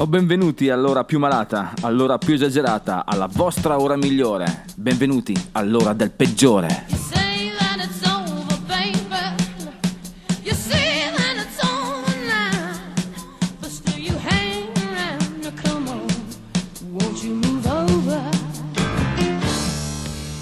O 0.00 0.06
benvenuti 0.06 0.70
all'ora 0.70 1.04
più 1.04 1.18
malata, 1.18 1.74
all'ora 1.82 2.16
più 2.16 2.32
esagerata, 2.32 3.04
alla 3.04 3.28
vostra 3.30 3.78
ora 3.78 3.96
migliore. 3.96 4.64
Benvenuti 4.74 5.34
all'ora 5.52 5.92
del 5.92 6.10
peggiore. 6.10 6.86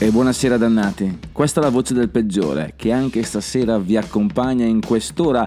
E 0.00 0.10
buonasera 0.12 0.56
dannati, 0.56 1.18
questa 1.32 1.60
è 1.60 1.64
la 1.64 1.70
voce 1.70 1.92
del 1.92 2.08
peggiore 2.08 2.74
che 2.76 2.92
anche 2.92 3.24
stasera 3.24 3.78
vi 3.78 3.96
accompagna 3.96 4.64
in 4.64 4.80
quest'ora 4.80 5.46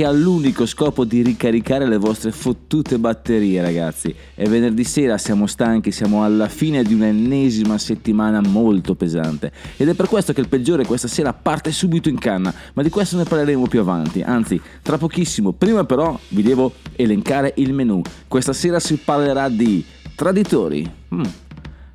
che 0.00 0.06
ha 0.06 0.12
l'unico 0.12 0.64
scopo 0.64 1.04
di 1.04 1.20
ricaricare 1.20 1.86
le 1.86 1.98
vostre 1.98 2.32
fottute 2.32 2.98
batterie 2.98 3.60
ragazzi. 3.60 4.14
E 4.34 4.48
venerdì 4.48 4.82
sera 4.82 5.18
siamo 5.18 5.46
stanchi, 5.46 5.92
siamo 5.92 6.24
alla 6.24 6.48
fine 6.48 6.82
di 6.82 6.94
un'ennesima 6.94 7.76
settimana 7.76 8.40
molto 8.40 8.94
pesante. 8.94 9.52
Ed 9.76 9.90
è 9.90 9.92
per 9.92 10.08
questo 10.08 10.32
che 10.32 10.40
il 10.40 10.48
peggiore 10.48 10.86
questa 10.86 11.06
sera 11.06 11.34
parte 11.34 11.70
subito 11.70 12.08
in 12.08 12.18
canna, 12.18 12.50
ma 12.72 12.82
di 12.82 12.88
questo 12.88 13.18
ne 13.18 13.24
parleremo 13.24 13.66
più 13.66 13.80
avanti, 13.80 14.22
anzi 14.22 14.58
tra 14.80 14.96
pochissimo. 14.96 15.52
Prima 15.52 15.84
però 15.84 16.18
vi 16.28 16.40
devo 16.40 16.72
elencare 16.96 17.52
il 17.56 17.74
menù. 17.74 18.00
Questa 18.26 18.54
sera 18.54 18.80
si 18.80 18.96
parlerà 18.96 19.50
di 19.50 19.84
traditori. 20.14 20.90
Mm, 21.14 21.22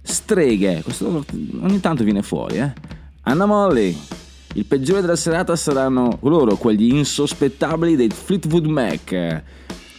Streghe, 0.03 0.84
questo 0.84 1.26
ogni 1.59 1.80
tanto 1.80 2.03
viene 2.03 2.22
fuori, 2.22 2.58
eh. 2.58 2.72
Anna 3.23 3.48
Molly. 3.48 3.98
Il 4.55 4.64
peggiore 4.64 5.02
della 5.02 5.18
serata 5.18 5.54
saranno 5.58 6.18
loro, 6.22 6.55
quelli 6.55 6.88
insospettabili 6.88 7.98
dei 7.98 8.09
Fleetwood 8.09 8.66
Mac. 8.67 9.09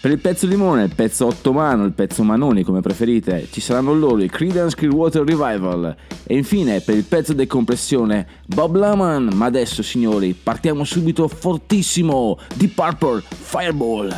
Per 0.00 0.10
il 0.10 0.18
pezzo 0.18 0.46
limone, 0.46 0.84
il 0.84 0.94
pezzo 0.94 1.26
ottomano, 1.26 1.84
il 1.84 1.92
pezzo 1.92 2.22
manoni 2.22 2.62
come 2.62 2.80
preferite, 2.80 3.48
ci 3.50 3.60
saranno 3.60 3.92
loro 3.92 4.22
i 4.22 4.30
Creedence 4.30 4.74
Clearwater 4.74 5.24
Revival. 5.24 5.94
E 6.24 6.34
infine, 6.34 6.80
per 6.80 6.96
il 6.96 7.04
pezzo 7.04 7.34
decompressione, 7.34 8.26
Bob 8.46 8.76
Laman. 8.76 9.28
Ma 9.34 9.44
adesso, 9.44 9.82
signori, 9.82 10.32
partiamo 10.32 10.84
subito 10.84 11.28
fortissimo 11.28 12.38
di 12.54 12.68
Purple 12.68 13.22
Fireball. 13.28 14.14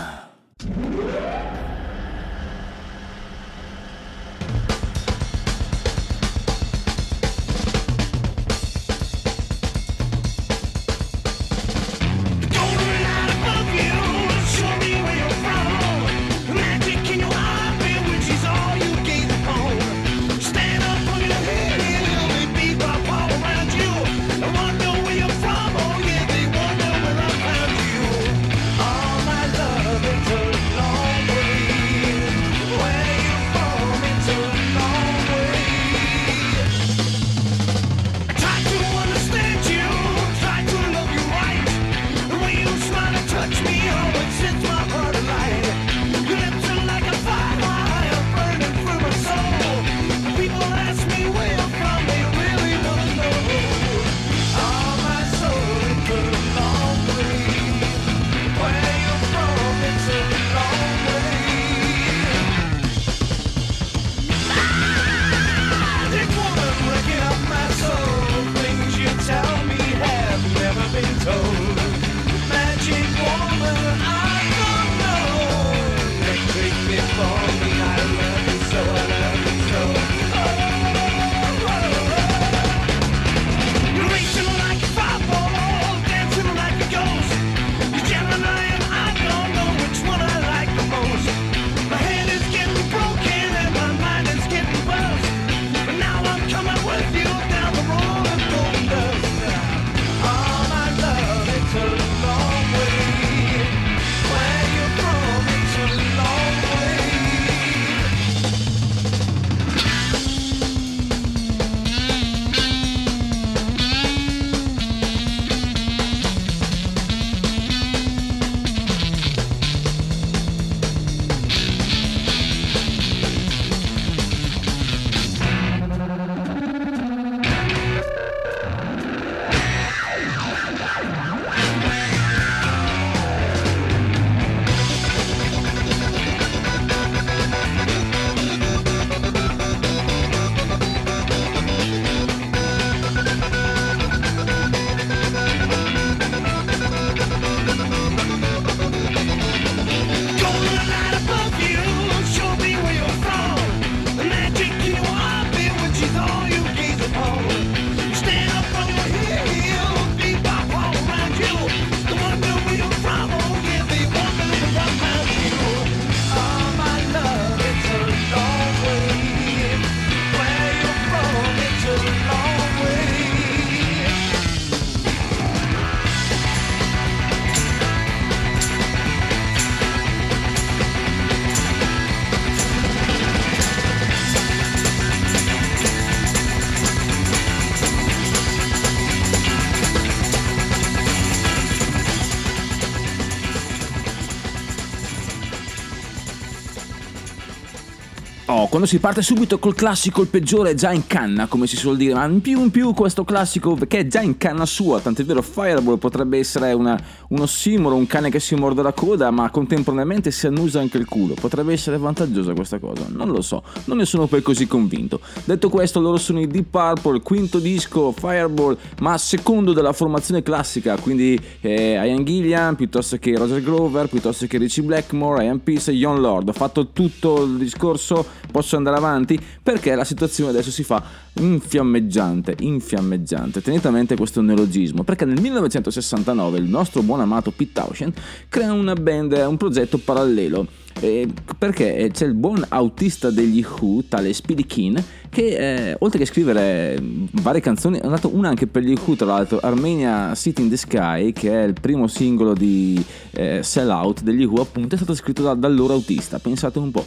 Quando 198.68 198.86
si 198.86 198.98
parte 198.98 199.22
subito 199.22 199.58
col 199.58 199.74
classico, 199.74 200.20
il 200.20 200.28
peggiore 200.28 200.70
è 200.70 200.74
già 200.74 200.92
in 200.92 201.06
canna, 201.06 201.46
come 201.46 201.66
si 201.66 201.76
suol 201.76 201.96
dire, 201.96 202.12
ma 202.12 202.26
in 202.26 202.42
più 202.42 202.62
in 202.62 202.70
più 202.70 202.92
questo 202.92 203.24
classico 203.24 203.74
che 203.88 204.00
è 204.00 204.06
già 204.06 204.20
in 204.20 204.36
canna 204.36 204.66
sua, 204.66 205.00
tant'è 205.00 205.24
vero 205.24 205.40
Fireball 205.40 205.96
potrebbe 205.96 206.38
essere 206.38 206.74
una, 206.74 206.98
un 207.28 207.40
ossimoro, 207.40 207.94
un 207.94 208.06
cane 208.06 208.28
che 208.28 208.40
si 208.40 208.54
morde 208.54 208.82
la 208.82 208.92
coda, 208.92 209.30
ma 209.30 209.48
contemporaneamente 209.50 210.30
si 210.30 210.46
annusa 210.46 210.80
anche 210.80 210.98
il 210.98 211.06
culo. 211.06 211.32
Potrebbe 211.32 211.72
essere 211.72 211.96
vantaggiosa 211.96 212.52
questa 212.52 212.78
cosa, 212.78 213.06
non 213.08 213.30
lo 213.30 213.40
so, 213.40 213.62
non 213.86 213.96
ne 213.96 214.04
sono 214.04 214.26
poi 214.26 214.42
così 214.42 214.66
convinto. 214.66 215.20
Detto 215.44 215.70
questo, 215.70 215.98
loro 215.98 216.18
sono 216.18 216.40
i 216.40 216.46
Deep 216.46 216.66
Purple, 216.70 217.22
quinto 217.22 217.58
disco, 217.58 218.12
Fireball, 218.12 218.76
ma 219.00 219.16
secondo 219.16 219.72
della 219.72 219.94
formazione 219.94 220.42
classica, 220.42 220.96
quindi 220.98 221.40
eh, 221.62 221.92
Ian 221.92 222.22
Gillian, 222.22 222.76
piuttosto 222.76 223.16
che 223.16 223.34
Roger 223.34 223.62
Grover, 223.62 224.08
piuttosto 224.08 224.46
che 224.46 224.58
Richie 224.58 224.82
Blackmore, 224.82 225.44
Ian 225.44 225.62
Peace 225.62 225.90
e 225.90 225.94
John 225.94 226.20
Lord. 226.20 226.50
Ho 226.50 226.52
fatto 226.52 226.88
tutto 226.88 227.44
il 227.44 227.56
discorso 227.56 228.26
posso 228.58 228.74
andare 228.74 228.96
avanti 228.96 229.38
perché 229.62 229.94
la 229.94 230.02
situazione 230.02 230.50
adesso 230.50 230.72
si 230.72 230.82
fa 230.82 231.00
infiammeggiante, 231.34 232.56
infiammeggiante. 232.58 233.62
Tenete 233.62 233.86
a 233.86 233.92
mente 233.92 234.16
questo 234.16 234.40
neologismo, 234.40 235.04
perché 235.04 235.24
nel 235.24 235.40
1969 235.40 236.58
il 236.58 236.64
nostro 236.64 237.02
buon 237.02 237.20
amato 237.20 237.52
Pete 237.52 237.72
Townshend 237.72 238.14
crea 238.48 238.72
una 238.72 238.94
band, 238.94 239.32
un 239.46 239.56
progetto 239.56 239.98
parallelo. 239.98 240.66
Eh, 241.00 241.28
perché 241.56 242.10
c'è 242.12 242.26
il 242.26 242.34
buon 242.34 242.64
autista 242.70 243.30
degli 243.30 243.64
Who, 243.64 244.02
tale 244.08 244.32
Speedy 244.32 244.66
Keen, 244.66 245.00
che 245.28 245.90
eh, 245.90 245.96
oltre 246.00 246.18
che 246.18 246.26
scrivere 246.26 246.98
varie 247.00 247.60
canzoni, 247.60 248.00
ha 248.02 248.08
dato 248.08 248.34
una 248.34 248.48
anche 248.48 248.66
per 248.66 248.82
gli 248.82 248.98
Who, 249.00 249.14
tra 249.14 249.26
l'altro, 249.26 249.60
Armenia 249.60 250.34
City 250.34 250.62
in 250.62 250.68
the 250.68 250.76
Sky, 250.76 251.30
che 251.30 251.52
è 251.52 251.64
il 251.64 251.74
primo 251.80 252.08
singolo 252.08 252.54
di 252.54 253.00
eh, 253.30 253.60
Sell 253.62 253.90
Out 253.90 254.22
degli 254.22 254.44
Who, 254.44 254.60
appunto, 254.60 254.96
è 254.96 254.98
stato 254.98 255.14
scritto 255.14 255.44
da- 255.44 255.54
dal 255.54 255.76
loro 255.76 255.92
autista. 255.92 256.40
Pensate 256.40 256.80
un 256.80 256.90
po' 256.90 257.04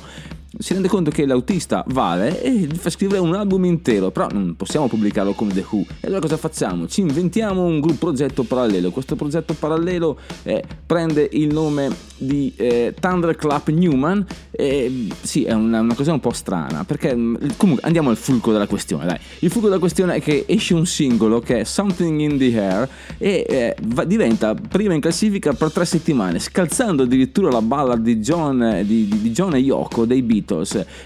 si 0.58 0.74
rende 0.74 0.90
conto 0.90 1.12
che 1.12 1.26
l'autista 1.26 1.84
vale 1.88 2.42
e 2.42 2.68
fa 2.74 2.90
scrivere 2.90 3.20
un 3.20 3.34
album 3.34 3.66
intero, 3.66 4.12
però 4.12 4.28
non 4.32 4.56
possiamo 4.58 4.88
pubblicarlo 4.88 5.34
come 5.34 5.54
The 5.54 5.66
Who. 5.68 5.86
E 6.02 6.08
allora 6.08 6.20
cosa 6.20 6.38
facciamo? 6.38 6.88
Ci 6.88 7.02
inventiamo 7.02 7.64
un 7.64 7.80
gruppo 7.80 8.08
progetto 8.12 8.44
parallelo. 8.44 8.92
Questo 8.92 9.16
progetto 9.16 9.54
parallelo 9.54 10.18
eh, 10.44 10.64
prende 10.86 11.30
il 11.32 11.54
nome 11.54 11.90
di 12.18 12.52
eh, 12.58 12.94
Thunderclap 13.00 13.70
Newman. 13.70 14.26
E, 14.52 15.08
sì, 15.22 15.46
è 15.46 15.54
una, 15.54 15.80
una 15.80 15.96
cosa 15.96 16.12
un 16.12 16.20
po' 16.20 16.34
strana, 16.34 16.84
perché 16.84 17.16
mm, 17.16 17.36
comunque 17.56 17.86
andiamo 17.86 18.10
al 18.10 18.18
fulcro 18.18 18.52
della 18.52 18.68
questione. 18.68 19.06
Dai. 19.06 19.20
Il 19.40 19.50
fulcro 19.50 19.70
della 19.70 19.80
questione 19.80 20.16
è 20.16 20.22
che 20.22 20.44
esce 20.48 20.74
un 20.74 20.86
singolo 20.86 21.40
che 21.40 21.62
è 21.62 21.64
Something 21.64 22.20
in 22.20 22.38
the 22.38 22.60
Air 22.60 22.90
e 23.18 23.46
eh, 23.48 23.76
va- 23.84 24.04
diventa 24.04 24.54
prima 24.54 24.94
in 24.94 25.00
classifica 25.00 25.54
per 25.54 25.72
tre 25.72 25.86
settimane, 25.86 26.40
scalzando 26.40 27.04
addirittura 27.04 27.50
la 27.50 27.62
balla 27.62 27.96
di 27.96 28.18
John, 28.18 28.82
di- 28.84 29.08
di 29.08 29.32
John 29.32 29.56
e 29.56 29.60
Yoko 29.60 30.06
dei 30.06 30.22
Beatles 30.22 30.41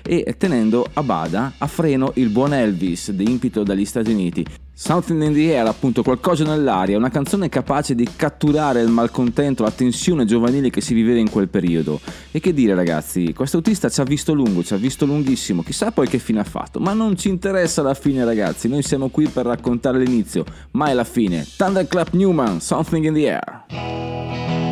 e 0.03 0.35
tenendo 0.37 0.85
a 0.93 1.03
bada, 1.03 1.53
a 1.57 1.67
freno 1.67 2.11
il 2.15 2.29
buon 2.29 2.53
Elvis, 2.53 3.11
di 3.11 3.29
impito 3.29 3.63
dagli 3.63 3.85
Stati 3.85 4.11
Uniti. 4.11 4.45
Something 4.77 5.23
in 5.23 5.33
the 5.33 5.55
Air, 5.55 5.67
appunto, 5.67 6.03
qualcosa 6.03 6.43
nell'aria, 6.43 6.97
una 6.97 7.09
canzone 7.09 7.47
capace 7.47 7.95
di 7.95 8.09
catturare 8.13 8.81
il 8.81 8.89
malcontento, 8.89 9.63
la 9.63 9.71
tensione 9.71 10.25
giovanile 10.25 10.69
che 10.69 10.81
si 10.81 10.93
viveva 10.93 11.17
in 11.17 11.29
quel 11.29 11.47
periodo. 11.47 12.01
E 12.31 12.41
che 12.41 12.53
dire 12.53 12.75
ragazzi, 12.75 13.31
questo 13.33 13.55
autista 13.57 13.87
ci 13.87 14.01
ha 14.01 14.03
visto 14.03 14.33
lungo, 14.33 14.63
ci 14.63 14.73
ha 14.73 14.77
visto 14.77 15.05
lunghissimo, 15.05 15.63
chissà 15.63 15.91
poi 15.91 16.09
che 16.09 16.19
fine 16.19 16.41
ha 16.41 16.43
fatto, 16.43 16.81
ma 16.81 16.91
non 16.91 17.15
ci 17.15 17.29
interessa 17.29 17.81
la 17.83 17.93
fine 17.93 18.25
ragazzi, 18.25 18.67
noi 18.67 18.83
siamo 18.83 19.07
qui 19.07 19.29
per 19.29 19.45
raccontare 19.45 19.97
l'inizio, 19.97 20.43
mai 20.71 20.93
la 20.93 21.05
fine. 21.05 21.47
Thunderclap 21.55 22.11
Newman, 22.11 22.59
Something 22.59 23.05
in 23.05 23.13
the 23.13 23.29
Air. 23.29 24.64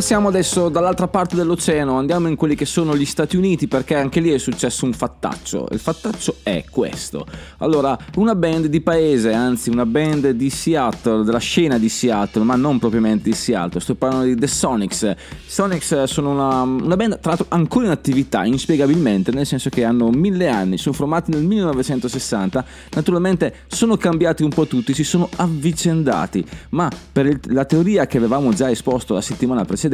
Passiamo 0.00 0.28
adesso 0.28 0.70
dall'altra 0.70 1.08
parte 1.08 1.36
dell'oceano, 1.36 1.98
andiamo 1.98 2.26
in 2.26 2.34
quelli 2.34 2.54
che 2.54 2.64
sono 2.64 2.96
gli 2.96 3.04
Stati 3.04 3.36
Uniti 3.36 3.68
perché 3.68 3.94
anche 3.94 4.20
lì 4.20 4.30
è 4.30 4.38
successo 4.38 4.86
un 4.86 4.94
fattaccio. 4.94 5.68
Il 5.72 5.78
fattaccio 5.78 6.36
è 6.42 6.64
questo. 6.70 7.26
Allora, 7.58 7.98
una 8.14 8.34
band 8.34 8.68
di 8.68 8.80
paese, 8.80 9.34
anzi 9.34 9.68
una 9.68 9.84
band 9.84 10.30
di 10.30 10.48
Seattle, 10.48 11.22
della 11.22 11.36
scena 11.36 11.76
di 11.76 11.90
Seattle, 11.90 12.44
ma 12.44 12.56
non 12.56 12.78
propriamente 12.78 13.24
di 13.24 13.34
Seattle, 13.34 13.78
sto 13.78 13.94
parlando 13.94 14.24
di 14.24 14.36
The 14.36 14.46
Sonics. 14.46 15.14
Sonics 15.46 16.04
sono 16.04 16.30
una, 16.30 16.62
una 16.62 16.96
band 16.96 17.20
tra 17.20 17.32
l'altro 17.32 17.46
ancora 17.50 17.84
in 17.84 17.90
attività, 17.90 18.46
inspiegabilmente, 18.46 19.32
nel 19.32 19.44
senso 19.44 19.68
che 19.68 19.84
hanno 19.84 20.08
mille 20.08 20.48
anni, 20.48 20.78
sono 20.78 20.94
formati 20.94 21.30
nel 21.30 21.44
1960, 21.44 22.64
naturalmente 22.94 23.54
sono 23.66 23.98
cambiati 23.98 24.44
un 24.44 24.50
po' 24.50 24.66
tutti, 24.66 24.94
si 24.94 25.04
sono 25.04 25.28
avvicendati, 25.36 26.42
ma 26.70 26.88
per 27.12 27.26
il- 27.26 27.40
la 27.48 27.66
teoria 27.66 28.06
che 28.06 28.16
avevamo 28.16 28.54
già 28.54 28.70
esposto 28.70 29.12
la 29.12 29.20
settimana 29.20 29.66
precedente, 29.66 29.88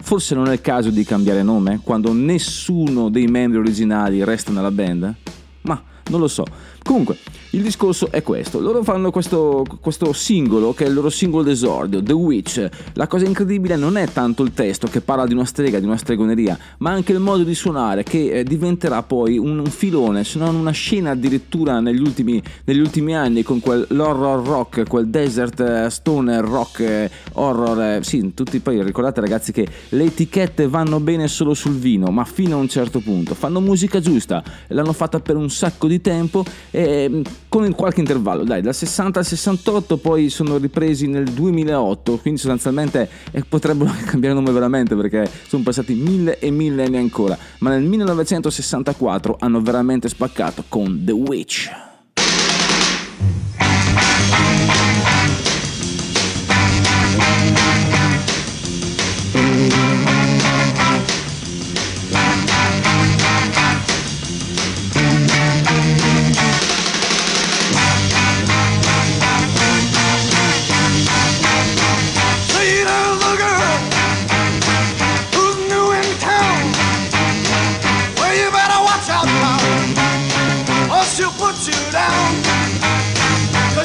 forse 0.00 0.34
non 0.34 0.48
è 0.48 0.52
il 0.52 0.60
caso 0.60 0.90
di 0.90 1.04
cambiare 1.04 1.42
nome 1.42 1.80
quando 1.82 2.12
nessuno 2.12 3.08
dei 3.08 3.26
membri 3.26 3.58
originali 3.58 4.24
resta 4.24 4.52
nella 4.52 4.70
band? 4.70 5.14
Ma 5.62 5.82
non 6.10 6.20
lo 6.20 6.28
so. 6.28 6.44
Comunque, 6.82 7.18
il 7.54 7.62
discorso 7.62 8.10
è 8.10 8.22
questo. 8.22 8.58
Loro 8.58 8.82
fanno 8.82 9.12
questo, 9.12 9.64
questo 9.80 10.12
singolo, 10.12 10.74
che 10.74 10.84
è 10.84 10.88
il 10.88 10.94
loro 10.94 11.08
singolo 11.08 11.44
d'esordio, 11.44 12.02
The 12.02 12.12
Witch. 12.12 12.68
La 12.94 13.06
cosa 13.06 13.26
incredibile 13.26 13.76
non 13.76 13.96
è 13.96 14.08
tanto 14.08 14.42
il 14.42 14.52
testo 14.52 14.88
che 14.88 15.00
parla 15.00 15.24
di 15.24 15.34
una 15.34 15.44
strega, 15.44 15.78
di 15.78 15.86
una 15.86 15.96
stregoneria, 15.96 16.58
ma 16.78 16.90
anche 16.90 17.12
il 17.12 17.20
modo 17.20 17.44
di 17.44 17.54
suonare 17.54 18.02
che 18.02 18.30
eh, 18.30 18.44
diventerà 18.44 19.04
poi 19.04 19.38
un, 19.38 19.64
filone, 19.66 20.24
se 20.24 20.38
non 20.38 20.56
una 20.56 20.72
scena 20.72 21.12
addirittura 21.12 21.78
negli 21.78 22.00
ultimi, 22.00 22.42
negli 22.64 22.80
ultimi 22.80 23.14
anni 23.14 23.44
con 23.44 23.60
quell'horror 23.60 24.44
rock, 24.44 24.88
quel 24.88 25.06
desert 25.06 25.60
eh, 25.60 25.90
stoner 25.90 26.44
rock 26.44 26.80
eh, 26.80 27.10
horror. 27.34 28.04
sì, 28.04 28.34
tutti 28.34 28.58
poi 28.58 28.82
ricordate 28.82 29.20
ragazzi 29.20 29.52
che 29.52 29.66
le 29.90 30.04
etichette 30.04 30.66
vanno 30.66 30.98
bene 30.98 31.28
solo 31.28 31.54
sul 31.54 31.76
vino, 31.76 32.10
ma 32.10 32.24
fino 32.24 32.56
a 32.56 32.58
un 32.58 32.68
certo 32.68 32.98
punto. 32.98 33.34
Fanno 33.34 33.60
musica 33.60 34.00
giusta, 34.00 34.42
l'hanno 34.68 34.92
fatta 34.92 35.20
per 35.20 35.36
un 35.36 35.50
sacco 35.50 35.86
di 35.86 36.00
tempo 36.00 36.44
e 36.72 37.08
mm, 37.08 37.22
con 37.54 37.72
qualche 37.72 38.00
intervallo, 38.00 38.42
dai, 38.42 38.62
dal 38.62 38.74
60 38.74 39.20
al 39.20 39.24
68 39.24 39.98
poi 39.98 40.28
sono 40.28 40.56
ripresi 40.56 41.06
nel 41.06 41.22
2008, 41.26 42.18
quindi 42.18 42.40
sostanzialmente 42.40 43.08
eh, 43.30 43.44
potrebbero 43.48 43.92
cambiare 44.06 44.34
nome 44.34 44.50
veramente 44.50 44.96
perché 44.96 45.30
sono 45.46 45.62
passati 45.62 45.94
mille 45.94 46.40
e 46.40 46.50
mille 46.50 46.84
anni 46.84 46.96
ancora, 46.96 47.38
ma 47.58 47.70
nel 47.70 47.84
1964 47.84 49.36
hanno 49.38 49.60
veramente 49.60 50.08
spaccato 50.08 50.64
con 50.66 51.04
The 51.04 51.12
Witch. 51.12 51.93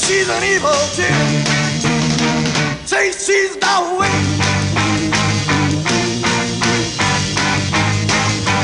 She's 0.09 0.27
an 0.27 0.43
evil 0.43 0.81
chick. 0.97 1.13
Say 2.83 3.11
she's 3.11 3.53
the 3.63 3.75
witch. 3.97 4.29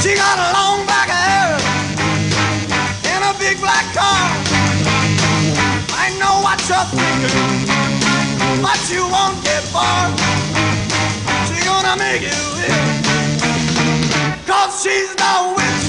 She 0.02 0.12
got 0.16 0.38
a 0.42 0.50
long 0.58 0.86
black 0.90 1.10
hair 1.10 1.50
and 3.14 3.22
a 3.30 3.34
big 3.38 3.60
black 3.62 3.86
car. 3.94 4.26
I 6.04 6.08
know 6.20 6.42
what 6.42 6.58
you're 6.68 6.90
thinking 6.98 7.66
but 8.66 8.82
you 8.90 9.04
won't 9.08 9.38
get 9.44 9.62
far. 9.76 10.10
She's 11.48 11.64
gonna 11.64 11.96
make 11.96 12.24
you 12.24 12.42
ill. 12.70 12.90
Cause 14.50 14.82
she's 14.82 15.14
the 15.14 15.34
witch. 15.56 15.86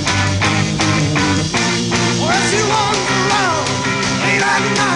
Well, 2.21 2.43
she 2.51 2.61
wanders 2.73 3.09
around 3.17 3.67
late 4.23 4.43
at 4.43 4.77
night. 4.77 4.96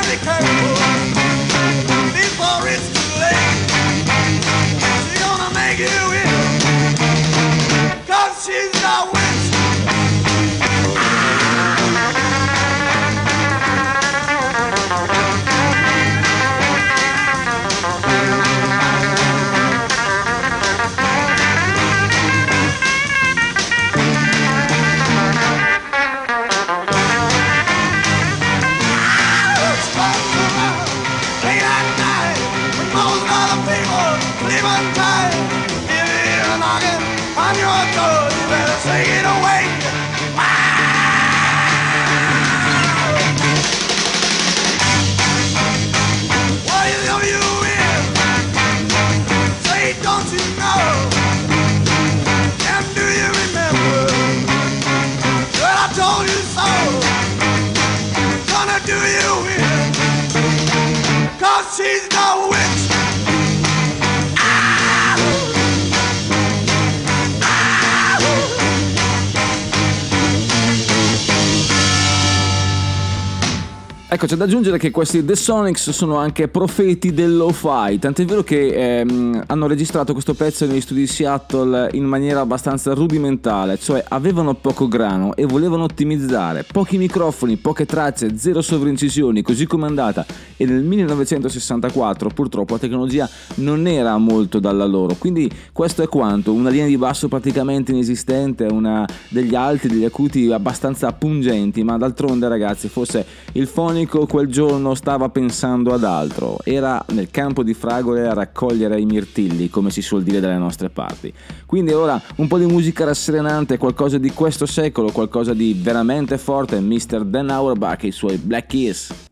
Ecco, 74.21 74.33
c'è 74.33 74.37
da 74.37 74.43
aggiungere 74.43 74.77
che 74.77 74.91
questi 74.91 75.25
The 75.25 75.35
Sonics 75.35 75.89
sono 75.89 76.17
anche 76.17 76.47
profeti 76.47 77.11
del 77.11 77.35
lo-fi, 77.35 77.97
tant'è 77.97 78.23
vero 78.23 78.43
che 78.43 78.99
ehm, 78.99 79.45
hanno 79.47 79.65
registrato 79.65 80.13
questo 80.13 80.35
pezzo 80.35 80.67
negli 80.67 80.79
studi 80.79 80.99
di 80.99 81.07
Seattle 81.07 81.89
in 81.93 82.03
maniera 82.03 82.41
abbastanza 82.41 82.93
rudimentale, 82.93 83.79
cioè 83.79 84.05
avevano 84.09 84.53
poco 84.53 84.87
grano 84.87 85.33
e 85.33 85.45
volevano 85.45 85.85
ottimizzare, 85.85 86.63
pochi 86.71 86.99
microfoni, 86.99 87.57
poche 87.57 87.87
tracce, 87.87 88.37
zero 88.37 88.61
sovraincisioni, 88.61 89.41
così 89.41 89.65
come 89.65 89.85
è 89.85 89.89
andata. 89.89 90.23
E 90.55 90.65
nel 90.65 90.83
1964 90.83 92.29
purtroppo 92.29 92.73
la 92.73 92.79
tecnologia 92.79 93.27
non 93.55 93.87
era 93.87 94.15
molto 94.19 94.59
dalla 94.59 94.85
loro, 94.85 95.15
quindi 95.17 95.51
questo 95.73 96.03
è 96.03 96.07
quanto, 96.07 96.53
una 96.53 96.69
linea 96.69 96.85
di 96.85 96.97
basso 96.97 97.27
praticamente 97.27 97.89
inesistente, 97.89 98.65
una 98.65 99.03
degli 99.29 99.55
alti, 99.55 99.87
degli 99.87 100.05
acuti 100.05 100.51
abbastanza 100.51 101.11
pungenti, 101.11 101.83
ma 101.83 101.97
d'altronde 101.97 102.47
ragazzi, 102.47 102.87
forse 102.87 103.25
il 103.53 103.65
fonico 103.65 104.09
quel 104.19 104.47
giorno 104.47 104.93
stava 104.93 105.29
pensando 105.29 105.93
ad 105.93 106.03
altro, 106.03 106.57
era 106.63 107.03
nel 107.09 107.31
campo 107.31 107.63
di 107.63 107.73
fragole 107.73 108.27
a 108.27 108.33
raccogliere 108.33 108.99
i 108.99 109.05
mirtilli, 109.05 109.69
come 109.69 109.89
si 109.89 110.01
suol 110.01 110.23
dire 110.23 110.39
dalle 110.39 110.57
nostre 110.57 110.89
parti. 110.89 111.33
Quindi 111.65 111.93
ora 111.93 112.21
un 112.35 112.47
po' 112.47 112.57
di 112.57 112.65
musica 112.65 113.05
rasserenante, 113.05 113.77
qualcosa 113.77 114.17
di 114.17 114.31
questo 114.31 114.65
secolo, 114.65 115.11
qualcosa 115.11 115.53
di 115.53 115.73
veramente 115.73 116.37
forte, 116.37 116.79
Mr. 116.79 117.23
Dan 117.23 117.49
Auerbach 117.49 118.03
e 118.03 118.07
i 118.07 118.11
suoi 118.11 118.37
Black 118.37 118.67
Keys. 118.67 119.29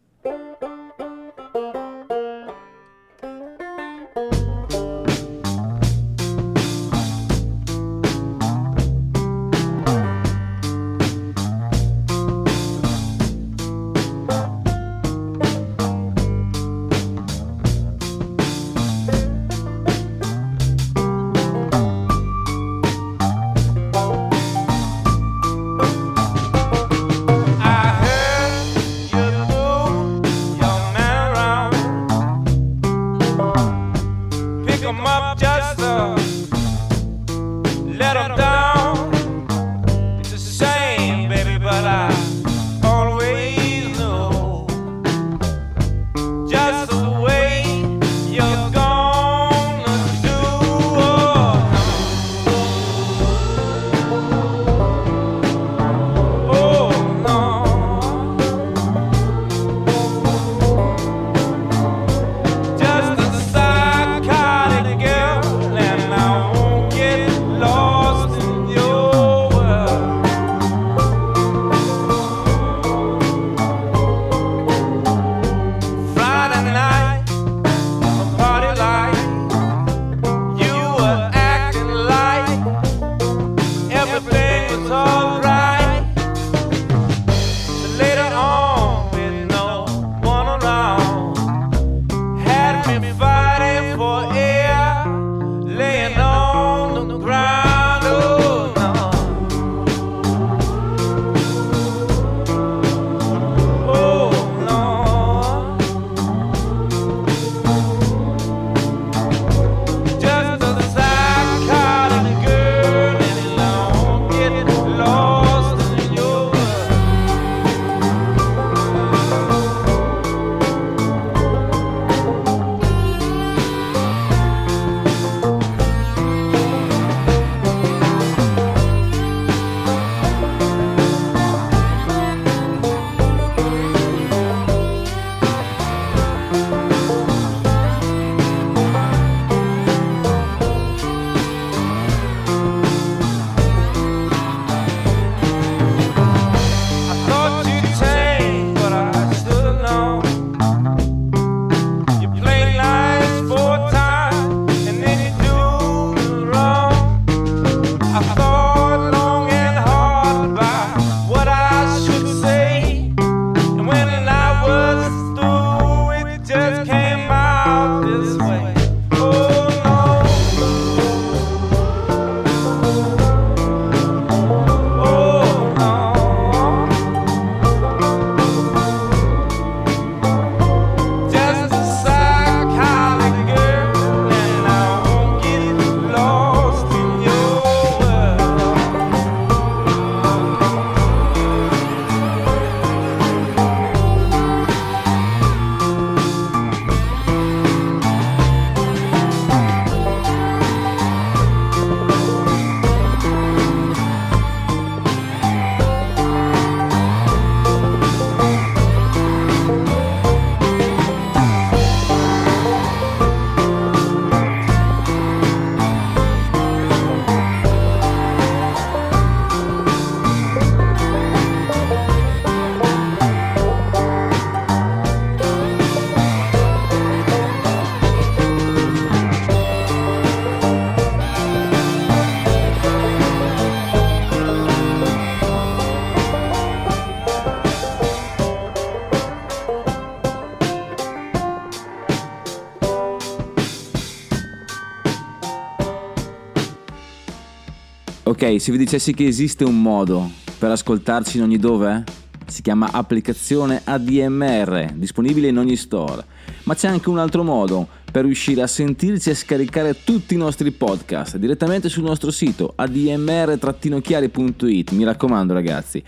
Ok, 248.42 248.62
se 248.62 248.72
vi 248.72 248.78
dicessi 248.78 249.14
che 249.14 249.28
esiste 249.28 249.66
un 249.66 249.82
modo 249.82 250.32
per 250.58 250.72
ascoltarci 250.72 251.36
in 251.36 251.44
ogni 251.44 251.58
dove? 251.58 252.06
Si 252.48 252.62
chiama 252.62 252.88
applicazione 252.90 253.82
ADMR, 253.84 254.94
disponibile 254.94 255.50
in 255.50 255.58
ogni 255.58 255.76
store. 255.76 256.24
Ma 256.64 256.74
c'è 256.74 256.88
anche 256.88 257.10
un 257.10 257.18
altro 257.18 257.44
modo 257.44 257.86
per 258.10 258.24
riuscire 258.24 258.62
a 258.62 258.68
sentirci 258.68 259.30
e 259.30 259.36
scaricare 259.36 260.06
tutti 260.06 260.36
i 260.36 260.38
nostri 260.38 260.72
podcast 260.72 261.36
direttamente 261.36 261.90
sul 261.90 262.04
nostro 262.04 262.32
sito 262.32 262.72
admr-chiari.it. 262.78 264.92
Mi 264.92 265.04
raccomando 265.04 265.52
ragazzi. 265.52 266.02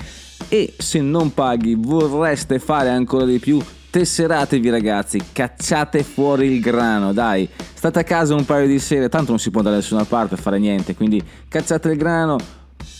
E 0.47 0.73
se 0.77 1.01
non 1.01 1.33
paghi 1.33 1.75
vorreste 1.75 2.59
fare 2.59 2.87
ancora 2.87 3.25
di 3.25 3.39
più, 3.39 3.61
tesseratevi 3.91 4.69
ragazzi, 4.69 5.21
cacciate 5.33 6.01
fuori 6.03 6.47
il 6.47 6.61
grano, 6.61 7.11
dai, 7.11 7.47
state 7.73 7.99
a 7.99 8.03
casa 8.03 8.33
un 8.33 8.45
paio 8.45 8.65
di 8.65 8.79
sere, 8.79 9.09
tanto 9.09 9.31
non 9.31 9.39
si 9.39 9.51
può 9.51 9.59
andare 9.59 9.75
da 9.75 9.81
nessuna 9.81 10.05
parte 10.05 10.35
a 10.35 10.37
fare 10.37 10.57
niente, 10.59 10.95
quindi 10.95 11.21
cacciate 11.49 11.89
il 11.89 11.97
grano 11.97 12.37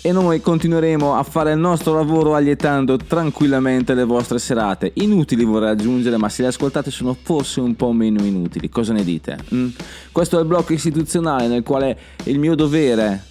e 0.04 0.12
noi 0.12 0.42
continueremo 0.42 1.16
a 1.16 1.24
fare 1.24 1.54
il 1.54 1.60
nostro 1.60 1.94
lavoro 1.94 2.36
allietando 2.36 2.98
tranquillamente 2.98 3.94
le 3.94 4.04
vostre 4.04 4.38
serate. 4.40 4.92
Inutili 4.96 5.44
vorrei 5.44 5.70
aggiungere, 5.70 6.18
ma 6.18 6.28
se 6.28 6.42
le 6.42 6.50
ascoltate 6.50 6.92
sono 6.92 7.16
forse 7.20 7.62
un 7.62 7.76
po' 7.76 7.92
meno 7.94 8.24
inutili, 8.24 8.68
cosa 8.68 8.94
ne 8.94 9.04
dite? 9.04 9.38
Mm? 9.54 9.70
Questo 10.12 10.38
è 10.38 10.42
il 10.42 10.48
blocco 10.48 10.74
istituzionale 10.74 11.48
nel 11.48 11.64
quale 11.64 11.98
il 12.26 12.38
mio 12.38 12.56
dovere 12.56 13.28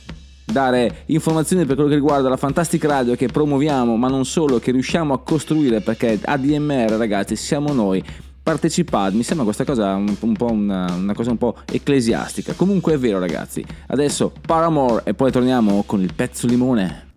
dare 0.50 1.02
informazioni 1.06 1.64
per 1.64 1.74
quello 1.74 1.90
che 1.90 1.96
riguarda 1.96 2.28
la 2.28 2.36
fantastica 2.36 2.88
radio 2.88 3.14
che 3.14 3.28
promuoviamo, 3.28 3.96
ma 3.96 4.08
non 4.08 4.24
solo, 4.24 4.58
che 4.58 4.72
riusciamo 4.72 5.14
a 5.14 5.20
costruire 5.20 5.80
perché 5.80 6.18
ADMR 6.22 6.92
ragazzi 6.92 7.36
siamo 7.36 7.72
noi. 7.72 8.02
Partecipate, 8.42 9.14
mi 9.14 9.22
sembra 9.22 9.44
questa 9.44 9.64
cosa 9.64 9.94
un, 9.94 10.14
un 10.18 10.34
po' 10.34 10.50
una, 10.50 10.92
una 10.94 11.14
cosa 11.14 11.30
un 11.30 11.38
po' 11.38 11.56
ecclesiastica. 11.70 12.54
Comunque 12.54 12.94
è 12.94 12.98
vero 12.98 13.18
ragazzi. 13.18 13.64
Adesso 13.88 14.32
Paramore 14.40 15.02
e 15.04 15.14
poi 15.14 15.30
torniamo 15.30 15.82
con 15.86 16.00
il 16.00 16.12
pezzo 16.14 16.46
limone. 16.46 17.09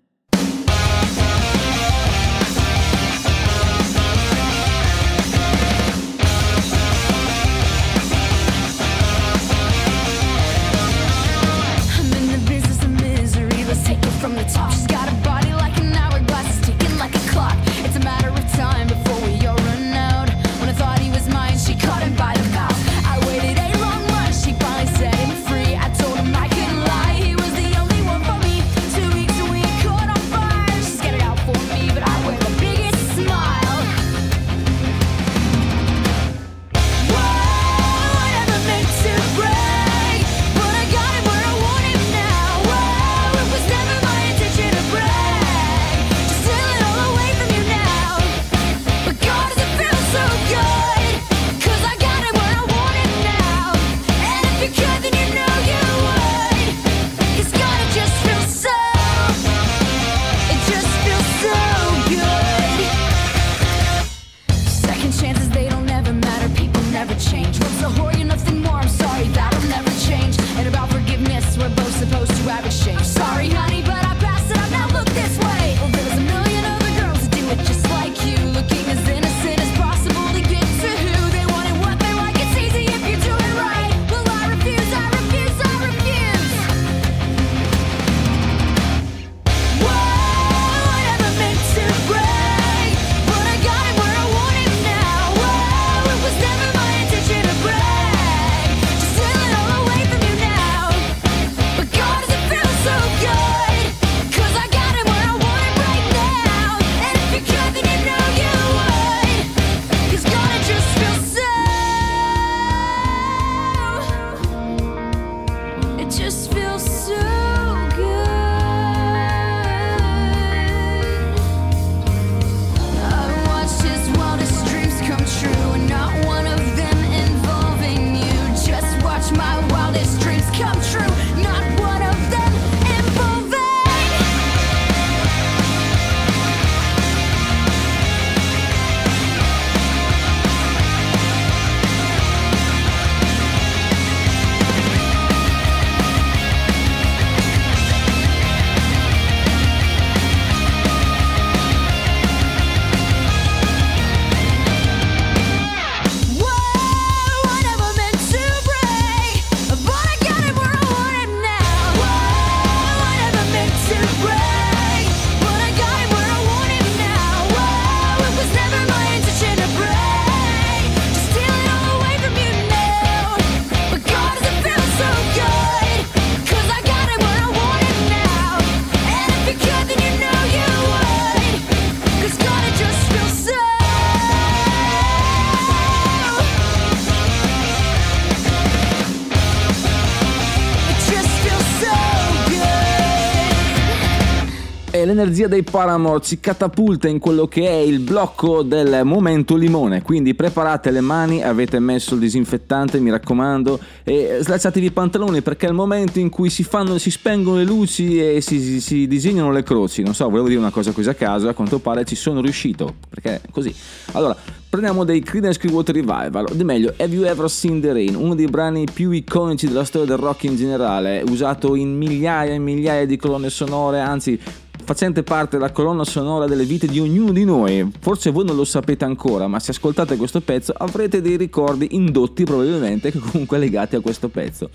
L'energia 195.14 195.46
dei 195.46 195.62
Paramore 195.62 196.20
ci 196.22 196.40
catapulta 196.40 197.06
in 197.06 197.20
quello 197.20 197.46
che 197.46 197.66
è 197.68 197.76
il 197.76 198.00
blocco 198.00 198.62
del 198.62 199.02
momento 199.04 199.54
limone. 199.54 200.02
Quindi 200.02 200.34
preparate 200.34 200.90
le 200.90 201.00
mani, 201.00 201.42
avete 201.42 201.78
messo 201.78 202.14
il 202.14 202.20
disinfettante, 202.20 202.98
mi 202.98 203.10
raccomando, 203.10 203.78
e 204.02 204.38
slacciatevi 204.40 204.86
i 204.86 204.90
pantaloni 204.90 205.40
perché 205.40 205.66
è 205.66 205.68
il 205.68 205.74
momento 205.74 206.18
in 206.18 206.28
cui 206.28 206.50
si, 206.50 206.64
fanno, 206.64 206.98
si 206.98 207.10
spengono 207.10 207.58
le 207.58 207.64
luci 207.64 208.18
e 208.18 208.40
si, 208.40 208.58
si- 208.60 208.80
si 208.80 209.06
disegnano 209.06 209.52
le 209.52 209.62
croci. 209.62 210.02
Non 210.02 210.14
so, 210.14 210.28
volevo 210.28 210.48
dire 210.48 210.58
una 210.58 210.70
cosa 210.70 210.90
così 210.90 211.08
a 211.08 211.14
caso, 211.14 211.48
a 211.48 211.54
quanto 211.54 211.78
pare 211.78 212.04
ci 212.04 212.16
sono 212.16 212.40
riuscito, 212.40 212.94
perché 213.08 213.36
è 213.36 213.40
così. 213.50 213.72
Allora, 214.12 214.36
prendiamo 214.68 215.04
dei 215.04 215.20
Creedence 215.20 215.58
Clearwater 215.60 215.94
Revival, 215.94 216.46
o 216.50 216.54
di 216.54 216.64
meglio, 216.64 216.92
Have 216.98 217.14
You 217.14 217.24
Ever 217.24 217.48
Seen 217.48 217.80
the 217.80 217.92
Rain, 217.92 218.16
uno 218.16 218.34
dei 218.34 218.46
brani 218.46 218.86
più 218.92 219.12
iconici 219.12 219.68
della 219.68 219.84
storia 219.84 220.08
del 220.08 220.18
rock 220.18 220.44
in 220.44 220.56
generale, 220.56 221.22
usato 221.28 221.76
in 221.76 221.96
migliaia 221.96 222.52
e 222.52 222.58
migliaia 222.58 223.06
di 223.06 223.16
colonne 223.16 223.50
sonore, 223.50 224.00
anzi 224.00 224.40
facente 224.84 225.22
parte 225.22 225.56
della 225.56 225.72
colonna 225.72 226.04
sonora 226.04 226.46
delle 226.46 226.64
vite 226.64 226.86
di 226.86 227.00
ognuno 227.00 227.32
di 227.32 227.44
noi. 227.44 227.90
Forse 228.00 228.30
voi 228.30 228.44
non 228.44 228.54
lo 228.54 228.64
sapete 228.64 229.04
ancora, 229.04 229.48
ma 229.48 229.58
se 229.58 229.72
ascoltate 229.72 230.16
questo 230.16 230.40
pezzo 230.40 230.72
avrete 230.76 231.20
dei 231.20 231.36
ricordi 231.36 231.88
indotti 231.92 232.44
probabilmente 232.44 233.12
comunque 233.18 233.58
legati 233.58 233.96
a 233.96 234.00
questo 234.00 234.28
pezzo. 234.28 234.70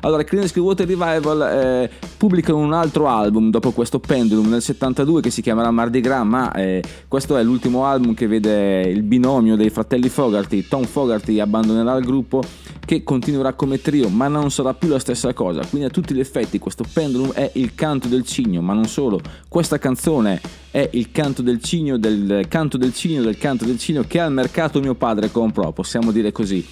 Allora, 0.00 0.24
Creedence 0.24 0.52
Clearwater 0.52 0.86
Revival 0.86 1.42
eh, 1.42 1.90
pubblicano 2.16 2.58
un 2.58 2.72
altro 2.72 3.06
album 3.06 3.50
dopo 3.50 3.70
questo 3.72 4.00
Pendulum 4.00 4.48
nel 4.48 4.62
72 4.62 5.20
che 5.20 5.30
si 5.30 5.42
chiamerà 5.42 5.70
Mardi 5.70 6.00
Gras, 6.00 6.24
ma 6.24 6.52
eh, 6.52 6.82
questo 7.06 7.36
è 7.36 7.42
l'ultimo 7.42 7.84
album 7.84 8.14
che 8.14 8.26
vede 8.26 8.80
il 8.82 9.02
binomio 9.02 9.56
dei 9.56 9.70
fratelli 9.70 10.08
Fogarty, 10.08 10.66
Tom 10.66 10.84
Fogarty 10.84 11.38
abbandonerà 11.38 11.94
il 11.96 12.04
gruppo 12.04 12.42
che 12.90 13.04
continuerà 13.04 13.52
come 13.52 13.80
trio, 13.80 14.08
ma 14.08 14.26
non 14.26 14.50
sarà 14.50 14.74
più 14.74 14.88
la 14.88 14.98
stessa 14.98 15.32
cosa. 15.32 15.64
Quindi 15.64 15.86
a 15.86 15.90
tutti 15.90 16.12
gli 16.12 16.18
effetti 16.18 16.58
questo 16.58 16.84
Pendulum 16.92 17.30
è 17.30 17.52
il 17.54 17.76
canto 17.76 18.08
del 18.08 18.24
cigno, 18.24 18.62
ma 18.62 18.72
non 18.72 18.86
solo. 18.86 19.20
Questa 19.46 19.78
canzone 19.78 20.40
è 20.72 20.88
il 20.94 21.12
canto 21.12 21.40
del 21.40 21.62
cigno 21.62 21.98
del 21.98 22.46
canto 22.48 22.76
del 22.76 22.92
cigno 22.92 23.22
del 23.22 23.38
canto 23.38 23.64
del 23.64 23.78
cigno 23.78 24.02
che 24.08 24.18
al 24.18 24.32
mercato 24.32 24.80
mio 24.80 24.96
padre 24.96 25.30
comprò, 25.30 25.70
possiamo 25.70 26.10
dire 26.10 26.32
così. 26.32 26.66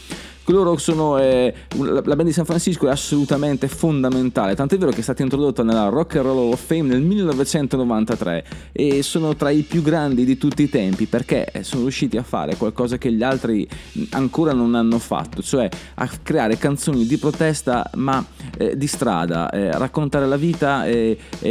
Loro 0.52 0.76
sono, 0.78 1.18
eh, 1.18 1.52
la 1.76 2.00
band 2.02 2.22
di 2.22 2.32
San 2.32 2.44
Francisco 2.44 2.86
è 2.88 2.90
assolutamente 2.90 3.68
fondamentale, 3.68 4.54
tant'è 4.54 4.78
vero 4.78 4.90
che 4.90 5.00
è 5.00 5.02
stata 5.02 5.22
introdotta 5.22 5.62
nella 5.62 5.88
Rock 5.88 6.16
and 6.16 6.24
Roll 6.24 6.52
of 6.52 6.64
Fame 6.64 6.82
nel 6.82 7.02
1993 7.02 8.44
e 8.72 9.02
sono 9.02 9.36
tra 9.36 9.50
i 9.50 9.62
più 9.62 9.82
grandi 9.82 10.24
di 10.24 10.38
tutti 10.38 10.62
i 10.62 10.68
tempi 10.70 11.06
perché 11.06 11.50
sono 11.60 11.82
riusciti 11.82 12.16
a 12.16 12.22
fare 12.22 12.56
qualcosa 12.56 12.96
che 12.96 13.12
gli 13.12 13.22
altri 13.22 13.68
ancora 14.10 14.52
non 14.52 14.74
hanno 14.74 14.98
fatto, 14.98 15.42
cioè 15.42 15.68
a 15.94 16.08
creare 16.22 16.56
canzoni 16.56 17.06
di 17.06 17.18
protesta 17.18 17.90
ma 17.96 18.24
eh, 18.56 18.76
di 18.76 18.86
strada, 18.86 19.50
eh, 19.50 19.72
raccontare 19.72 20.26
la 20.26 20.36
vita, 20.36 20.86
eh, 20.86 21.18
eh, 21.40 21.50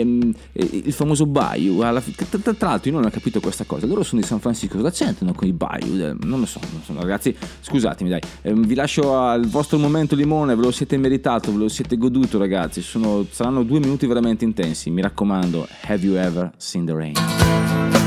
il 0.54 0.94
famoso 0.94 1.26
Bayou. 1.28 1.84
Fi- 2.02 2.16
tra, 2.16 2.40
tra- 2.42 2.54
tra 2.54 2.70
l'altro 2.70 2.90
io 2.90 2.96
non 2.96 3.06
ho 3.06 3.12
capito 3.12 3.40
questa 3.40 3.66
cosa, 3.66 3.86
loro 3.86 4.02
sono 4.04 4.22
di 4.22 4.28
San 4.28 4.40
Francisco, 4.40 4.78
cosa 4.78 4.90
c'entrano 4.90 5.34
con 5.34 5.48
i 5.48 5.54
Bayou? 5.54 5.96
Eh, 6.00 6.16
Non 6.26 6.40
lo 6.40 6.46
so, 6.46 6.60
non 6.72 6.82
so, 6.84 6.94
ragazzi, 7.00 7.36
scusatemi 7.62 8.10
dai, 8.10 8.22
Ehm, 8.42 8.66
vi 8.66 8.74
lascio 8.74 8.86
al 8.95 9.45
vostro 9.47 9.78
momento 9.78 10.15
limone, 10.15 10.56
ve 10.56 10.62
lo 10.62 10.71
siete 10.71 10.97
meritato, 10.97 11.52
ve 11.52 11.58
lo 11.58 11.67
siete 11.67 11.97
goduto 11.97 12.38
ragazzi, 12.38 12.82
Sono- 12.82 13.26
saranno 13.30 13.63
due 13.63 13.80
minuti 13.80 14.08
veramente 14.08 14.45
intensi, 14.45 14.89
mi 14.89 15.02
raccomando, 15.02 15.67
have 15.88 16.06
you 16.06 16.15
ever 16.15 16.52
seen 16.58 16.86
the 16.86 16.93
rain? 16.93 18.07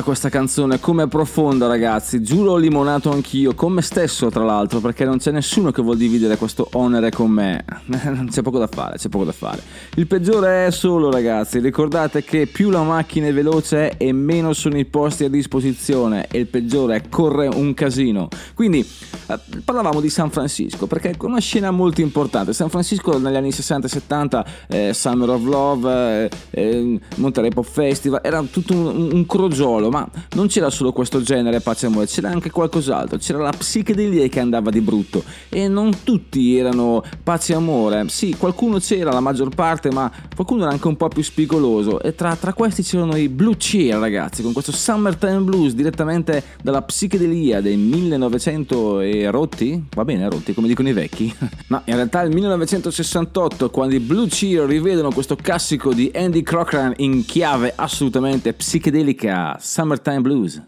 Calda 0.00 0.02
questa 0.02 0.28
canzone, 0.28 0.80
come 0.80 1.04
è 1.04 1.08
profonda 1.08 1.66
ragazzi, 1.66 2.22
giuro 2.22 2.52
ho 2.52 2.56
limonato 2.56 3.10
anch'io, 3.10 3.54
con 3.54 3.72
me 3.72 3.82
stesso 3.82 4.28
tra 4.28 4.44
l'altro, 4.44 4.80
perché 4.80 5.04
non 5.04 5.18
c'è 5.18 5.30
nessuno 5.30 5.70
che 5.70 5.82
vuol 5.82 5.96
dividere 5.96 6.36
questo 6.36 6.68
onere 6.72 7.10
con 7.10 7.30
me, 7.30 7.64
c'è 8.30 8.42
poco 8.42 8.58
da 8.58 8.66
fare, 8.66 8.96
c'è 8.96 9.08
poco 9.08 9.24
da 9.24 9.32
fare. 9.32 9.62
Il 9.94 10.06
peggiore 10.06 10.66
è 10.66 10.70
solo 10.70 11.10
ragazzi, 11.10 11.58
ricordate 11.60 12.24
che 12.24 12.46
più 12.46 12.70
la 12.70 12.82
macchina 12.82 13.26
è 13.26 13.32
veloce 13.32 13.96
e 13.96 14.12
meno 14.12 14.52
sono 14.52 14.78
i 14.78 14.84
posti 14.84 15.24
a 15.24 15.28
disposizione 15.28 16.26
e 16.30 16.38
il 16.38 16.46
peggiore 16.46 16.96
è 16.96 17.02
corre 17.08 17.46
un 17.48 17.74
casino. 17.74 18.28
Quindi 18.54 18.80
eh, 18.80 19.38
parlavamo 19.64 20.00
di 20.00 20.08
San 20.08 20.30
Francisco, 20.30 20.86
perché 20.86 21.10
è 21.10 21.16
una 21.20 21.40
scena 21.40 21.70
molto 21.70 22.00
importante, 22.00 22.52
San 22.52 22.68
Francisco 22.70 23.18
negli 23.18 23.36
anni 23.36 23.52
60 23.52 23.86
e 23.86 23.90
70, 23.90 24.46
eh, 24.68 24.94
Summer 24.94 25.28
of 25.30 25.44
Love, 25.44 26.24
eh, 26.24 26.30
eh, 26.50 27.00
Monterey 27.16 27.50
Pop 27.50 27.64
Festival, 27.66 28.20
era 28.22 28.42
tutto 28.42 28.72
un- 28.74 29.10
un 29.12 29.26
crogiolo, 29.26 29.90
ma 29.90 29.99
non 30.34 30.46
c'era 30.48 30.70
solo 30.70 30.92
questo 30.92 31.22
genere 31.22 31.60
pace 31.60 31.86
amore, 31.86 32.06
c'era 32.06 32.30
anche 32.30 32.50
qualcos'altro, 32.50 33.18
c'era 33.18 33.38
la 33.38 33.50
psichedelia 33.50 34.26
che 34.28 34.40
andava 34.40 34.70
di 34.70 34.80
brutto. 34.80 35.22
E 35.48 35.68
non 35.68 36.02
tutti 36.04 36.56
erano 36.56 37.02
pace 37.22 37.54
amore, 37.54 38.08
sì, 38.08 38.34
qualcuno 38.38 38.78
c'era, 38.78 39.12
la 39.12 39.20
maggior 39.20 39.54
parte, 39.54 39.90
ma 39.90 40.10
qualcuno 40.34 40.62
era 40.62 40.72
anche 40.72 40.88
un 40.88 40.96
po' 40.96 41.08
più 41.08 41.22
spigoloso. 41.22 42.00
E 42.00 42.14
tra, 42.14 42.36
tra 42.36 42.52
questi 42.52 42.82
c'erano 42.82 43.16
i 43.16 43.28
Blue 43.28 43.56
Cheer 43.56 43.98
ragazzi, 43.98 44.42
con 44.42 44.52
questo 44.52 44.72
Summertime 44.72 45.40
Blues 45.40 45.74
direttamente 45.74 46.42
dalla 46.62 46.82
psichedelia 46.82 47.60
dei 47.60 47.76
1900 47.76 49.00
e 49.00 49.30
rotti, 49.30 49.84
va 49.94 50.04
bene 50.04 50.28
rotti 50.28 50.54
come 50.54 50.68
dicono 50.68 50.88
i 50.88 50.92
vecchi, 50.92 51.34
ma 51.68 51.82
in 51.86 51.94
realtà 51.94 52.22
il 52.22 52.32
1968 52.32 53.70
quando 53.70 53.94
i 53.94 54.00
Blue 54.00 54.26
Cheer 54.26 54.66
rivedono 54.66 55.10
questo 55.10 55.36
classico 55.36 55.92
di 55.92 56.10
Andy 56.14 56.42
Cochran 56.42 56.94
in 56.98 57.24
chiave 57.24 57.72
assolutamente 57.74 58.52
psichedelica, 58.52 59.56
Summertime 59.80 60.22
Blues. 60.22 60.60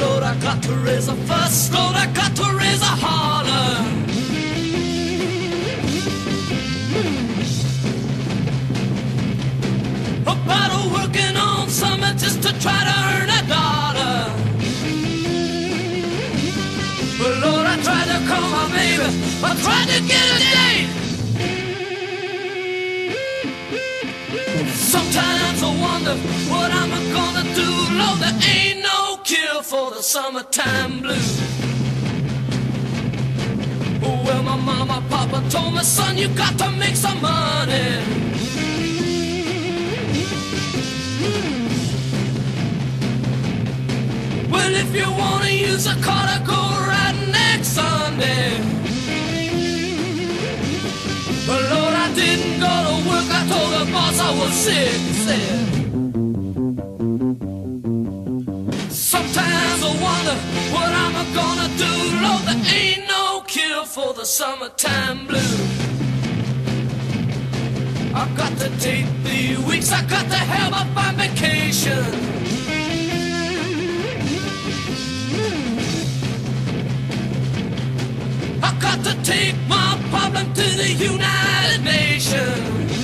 Lord, 0.00 0.24
I 0.24 0.34
got 0.42 0.60
to 0.64 0.72
raise 0.84 1.06
a 1.06 1.14
fuss. 1.14 1.72
Lord, 1.72 1.94
I 1.94 2.06
got 2.06 2.19
Sometimes 24.74 25.62
I 25.62 25.70
wonder 25.80 26.16
what 26.50 26.70
I'm 26.72 26.90
gonna 27.12 27.44
do. 27.54 27.70
Lord, 27.98 28.18
there 28.18 28.38
ain't 28.54 28.82
no 28.82 29.18
cure 29.24 29.62
for 29.62 29.90
the 29.90 30.02
summertime 30.02 31.00
blues. 31.00 31.40
Well, 34.02 34.42
my 34.42 34.56
mama, 34.56 35.02
papa 35.08 35.42
told 35.50 35.74
me, 35.74 35.82
son, 35.82 36.18
you 36.18 36.28
got 36.28 36.58
to 36.58 36.70
make 36.70 36.96
some 36.96 37.20
money. 37.20 38.02
Well, 44.50 44.74
if 44.74 44.94
you 44.94 45.10
wanna 45.10 45.50
use 45.50 45.86
a 45.86 45.94
car 46.02 46.26
to 46.32 46.42
go 46.44 46.60
right 46.88 47.16
next 47.30 47.68
Sunday. 47.68 48.79
I 54.30 54.32
was 54.38 54.52
sick. 54.52 54.92
He 55.08 55.12
said. 55.26 55.66
Sometimes 58.92 59.80
I 59.82 59.92
wonder 60.06 60.36
what 60.74 60.90
I'm 61.04 61.16
gonna 61.34 61.68
do. 61.84 61.92
Lord, 62.24 62.42
there 62.48 62.62
ain't 62.80 63.08
no 63.08 63.42
cure 63.48 63.84
for 63.84 64.14
the 64.14 64.24
summertime 64.24 65.26
blues. 65.26 65.60
I 68.14 68.28
got 68.36 68.56
to 68.62 68.68
take 68.78 69.08
the 69.24 69.56
weeks. 69.68 69.90
I 69.90 70.02
got 70.02 70.26
to 70.30 70.40
have 70.52 70.74
up 70.74 70.96
on 71.04 71.16
vacation. 71.16 72.04
I 78.62 78.70
got 78.78 79.02
to 79.08 79.14
take 79.24 79.56
my 79.66 79.98
problem 80.10 80.54
to 80.54 80.66
the 80.82 80.92
United 80.92 81.82
Nations. 81.82 82.99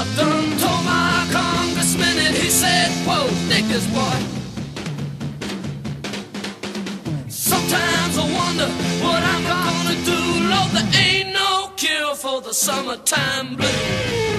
I 0.00 0.04
done 0.14 0.56
told 0.58 0.84
my 0.84 1.26
congressman 1.32 2.18
and 2.18 2.36
he 2.36 2.50
said, 2.50 2.88
whoa, 3.04 3.26
this 3.48 3.84
boy. 3.88 4.18
Sometimes 7.28 8.16
I 8.16 8.22
wonder 8.40 8.68
what 9.02 9.20
I'm 9.32 9.42
gonna 9.42 9.96
do. 10.04 10.20
Lord, 10.52 10.70
there 10.70 11.02
ain't 11.02 11.32
no 11.32 11.72
cure 11.74 12.14
for 12.14 12.40
the 12.40 12.54
summertime 12.54 13.56
blues. 13.56 14.37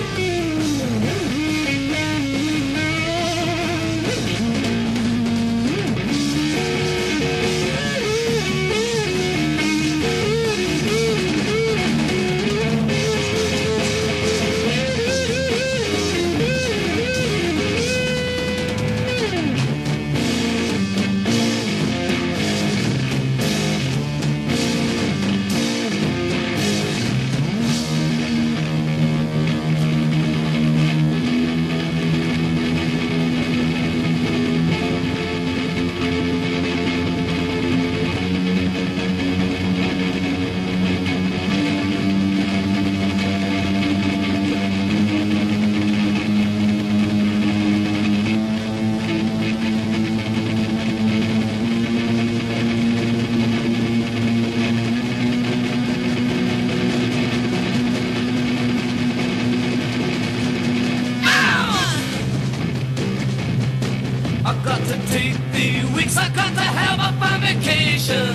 I 64.49 64.55
got 64.63 64.79
to 64.79 64.97
take 65.09 65.37
the 65.51 65.93
weeks, 65.95 66.17
I 66.17 66.27
got 66.29 66.51
to 66.55 66.61
have 66.61 66.99
up 66.99 67.13
my 67.19 67.37
vacation. 67.37 68.33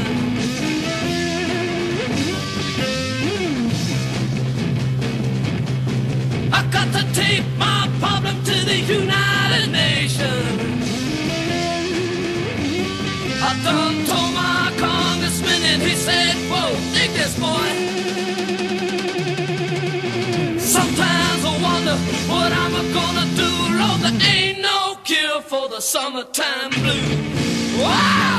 I 6.53 6.62
got 6.70 6.92
to 6.92 7.12
take 7.14 7.44
my 7.59 7.73
the 25.74 25.80
summertime 25.80 26.70
blues. 26.70 27.80
Wow. 27.80 28.34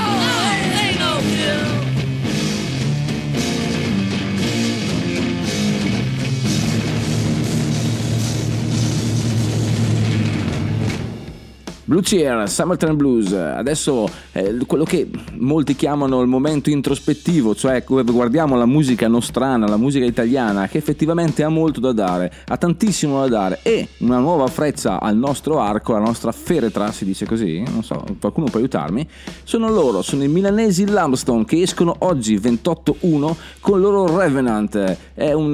Blue 11.87 12.01
Cheer, 12.01 12.47
Summertime 12.47 12.95
Blues, 12.95 13.31
adesso 13.31 14.09
eh, 14.31 14.57
quello 14.65 14.85
che 14.85 15.07
molti 15.39 15.75
chiamano 15.75 16.21
il 16.21 16.27
momento 16.27 16.69
introspettivo, 16.69 17.55
cioè 17.55 17.83
guardiamo 17.83 18.55
la 18.55 18.65
musica 18.65 19.07
nostrana, 19.07 19.67
la 19.67 19.77
musica 19.77 20.05
italiana, 20.05 20.67
che 20.67 20.77
effettivamente 20.77 21.43
ha 21.43 21.49
molto 21.49 21.79
da 21.79 21.91
dare, 21.91 22.31
ha 22.47 22.57
tantissimo 22.57 23.19
da 23.21 23.27
dare 23.27 23.59
e 23.63 23.87
una 23.99 24.19
nuova 24.19 24.47
freccia 24.47 24.99
al 24.99 25.17
nostro 25.17 25.59
arco, 25.59 25.93
la 25.93 25.99
nostra 25.99 26.31
feretra, 26.31 26.91
si 26.91 27.05
dice 27.05 27.25
così, 27.25 27.61
non 27.61 27.83
so, 27.83 28.03
qualcuno 28.19 28.47
può 28.47 28.59
aiutarmi, 28.59 29.07
sono 29.43 29.69
loro, 29.69 30.01
sono 30.01 30.23
i 30.23 30.27
milanesi 30.27 30.85
Lambstone 30.87 31.45
che 31.45 31.61
escono 31.61 31.95
oggi 31.99 32.37
28-1 32.37 33.35
con 33.59 33.75
il 33.75 33.81
loro 33.81 34.17
Revenant, 34.17 34.97
è 35.13 35.33
un, 35.33 35.53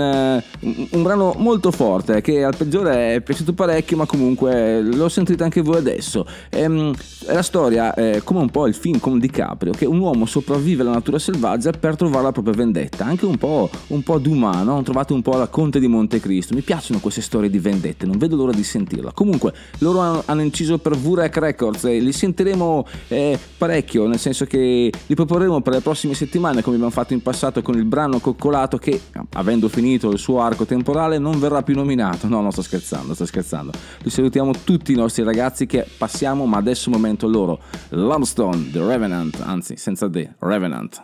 un- 0.59 1.01
brano 1.01 1.33
molto 1.37 1.71
forte 1.71 2.21
che 2.21 2.43
al 2.43 2.55
peggiore 2.55 3.15
è 3.15 3.21
piaciuto 3.21 3.53
parecchio 3.53 3.97
ma 3.97 4.05
comunque 4.05 4.81
lo 4.81 5.09
sentite 5.09 5.43
anche 5.43 5.61
voi 5.61 5.77
adesso. 5.77 6.25
Ehm, 6.49 6.93
è 7.25 7.33
la 7.33 7.41
storia 7.41 7.93
eh, 7.93 8.21
come 8.23 8.39
un 8.39 8.49
po' 8.49 8.67
il 8.67 8.73
film 8.73 8.99
con 8.99 9.19
DiCaprio 9.19 9.70
che 9.73 9.86
un 9.86 9.99
uomo 9.99 10.25
sopravvive 10.25 10.81
alla 10.81 10.91
natura 10.91 11.19
selvaggia 11.19 11.71
per 11.71 11.95
trovare 11.95 12.23
la 12.23 12.31
propria 12.31 12.53
vendetta, 12.53 13.05
anche 13.05 13.25
un 13.25 13.38
po', 13.38 13.69
un 13.88 14.03
po' 14.03 14.17
d'umano, 14.17 14.81
trovate 14.84 15.13
un 15.13 15.21
po' 15.21 15.38
la 15.38 15.47
Conte 15.47 15.79
di 15.79 15.88
Montecristo, 15.88 16.53
mi 16.53 16.62
piacciono 16.62 16.99
queste 16.99 17.21
storie 17.21 17.49
di 17.49 17.60
vendette, 17.60 18.05
non 18.05 18.17
vedo 18.17 18.36
l'ora 18.36 18.51
di 18.51 18.63
sentirla. 18.63 19.12
Comunque 19.12 19.53
loro 19.79 19.99
hanno, 19.99 20.23
hanno 20.25 20.41
inciso 20.41 20.77
per 20.77 20.95
Vurek 20.95 21.38
Records 21.38 21.86
e 21.86 21.99
li 21.99 22.12
sentiremo 22.12 22.86
eh, 23.07 23.39
parecchio, 23.57 24.07
nel 24.07 24.19
senso 24.19 24.45
che 24.45 24.91
li 25.05 25.15
proporremo 25.15 25.62
per 25.62 25.73
le 25.73 25.81
prossime 25.81 26.13
settimane 26.13 26.62
come 26.62 26.75
abbiamo 26.75 26.93
fatto 26.93 27.13
in 27.13 27.21
passato 27.21 27.62
con 27.62 27.75
il 27.75 27.86
brano 27.86 28.19
Coccolato 28.19 28.77
che 28.77 28.99
avendo 29.34 29.69
finito 29.69 30.12
il 30.12 30.19
suo 30.19 30.41
arco 30.41 30.65
temporale 30.65 31.17
non 31.17 31.39
verrà 31.39 31.63
più 31.63 31.75
nominato. 31.75 32.27
No, 32.27 32.41
no, 32.41 32.51
sto 32.51 32.62
scherzando, 32.62 33.13
sto 33.13 33.25
scherzando. 33.25 33.71
Li 34.03 34.10
salutiamo 34.10 34.51
tutti 34.63 34.91
i 34.91 34.95
nostri 34.95 35.23
ragazzi 35.23 35.65
che 35.65 35.86
passiamo, 35.97 36.45
ma 36.45 36.57
adesso 36.57 36.89
è 36.89 36.93
il 36.93 36.99
momento 36.99 37.27
loro. 37.27 37.60
Lumstone, 37.89 38.69
The 38.71 38.86
Revenant, 38.86 39.39
anzi 39.62 39.78
senza 39.78 40.10
The, 40.10 40.34
Revenant. 40.39 41.02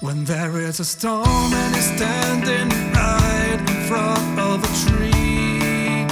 When 0.00 0.24
there 0.24 0.58
is 0.58 0.80
a 0.80 0.84
storm 0.84 1.26
and 1.26 1.74
you're 1.74 1.96
standing 1.96 2.68
right 2.92 3.58
in 3.58 3.88
front 3.88 4.38
of 4.38 4.62
a 4.62 4.72
tree. 4.84 6.04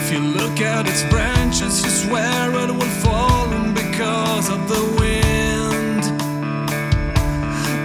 If 0.00 0.10
you 0.10 0.20
look 0.20 0.60
at 0.60 0.88
its 0.88 1.02
branches, 1.10 1.84
you 1.84 1.90
swear 1.90 2.50
it 2.64 2.70
will 2.70 2.94
fall 3.04 3.48
because 3.74 4.48
of 4.48 4.68
the 4.68 4.82
wind. 4.98 6.02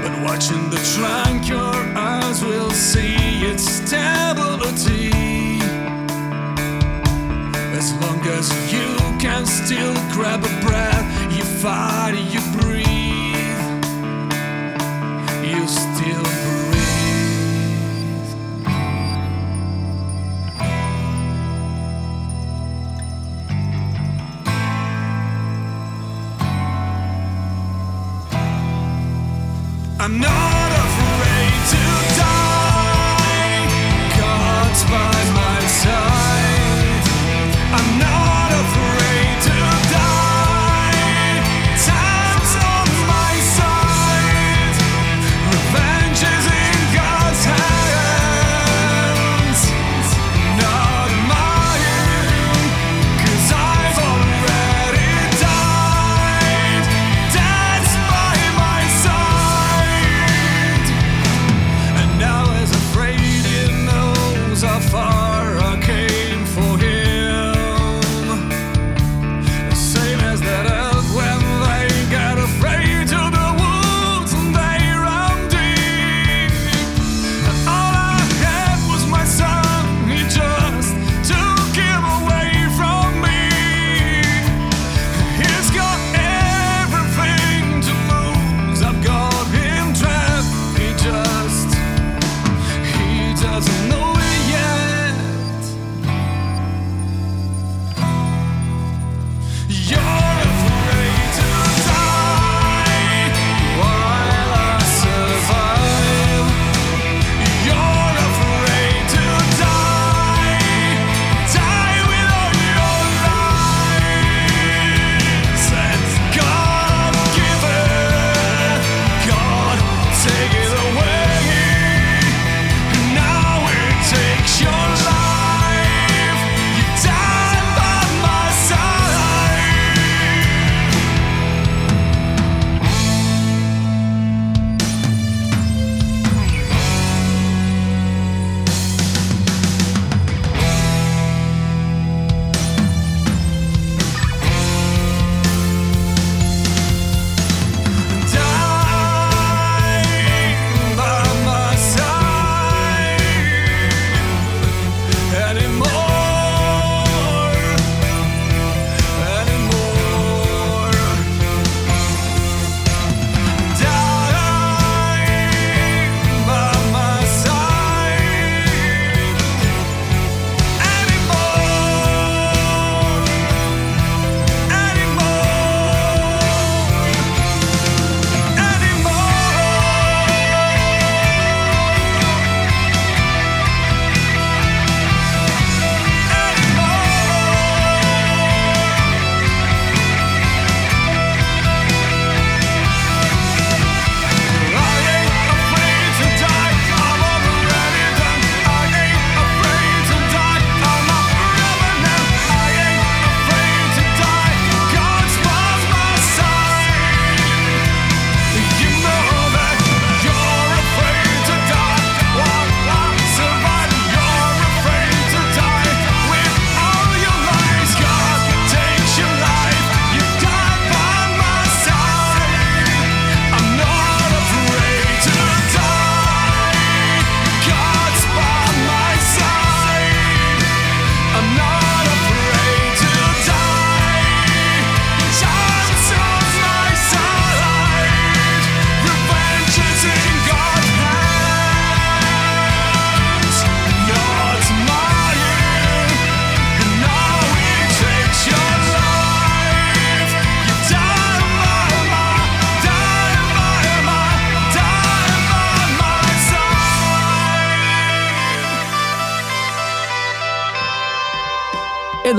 But 0.02 0.24
watching 0.24 0.70
the 0.70 0.80
trunk, 0.96 1.50
your 1.50 1.76
eyes 1.98 2.42
will 2.42 2.72
see 2.72 3.18
it's 3.44 3.64
stable 3.64 4.58
as 7.78 7.94
long 8.02 8.20
as 8.22 8.50
you 8.74 8.88
can 9.20 9.46
still 9.46 9.94
grab 10.12 10.44
a 10.44 10.50
breath, 10.66 11.06
you 11.38 11.44
fight, 11.44 12.16
you 12.34 12.42
breathe, 12.58 13.86
you 15.46 15.68
still 15.68 16.24
breathe. 16.34 16.98
I'm 30.00 30.20
not. 30.20 30.37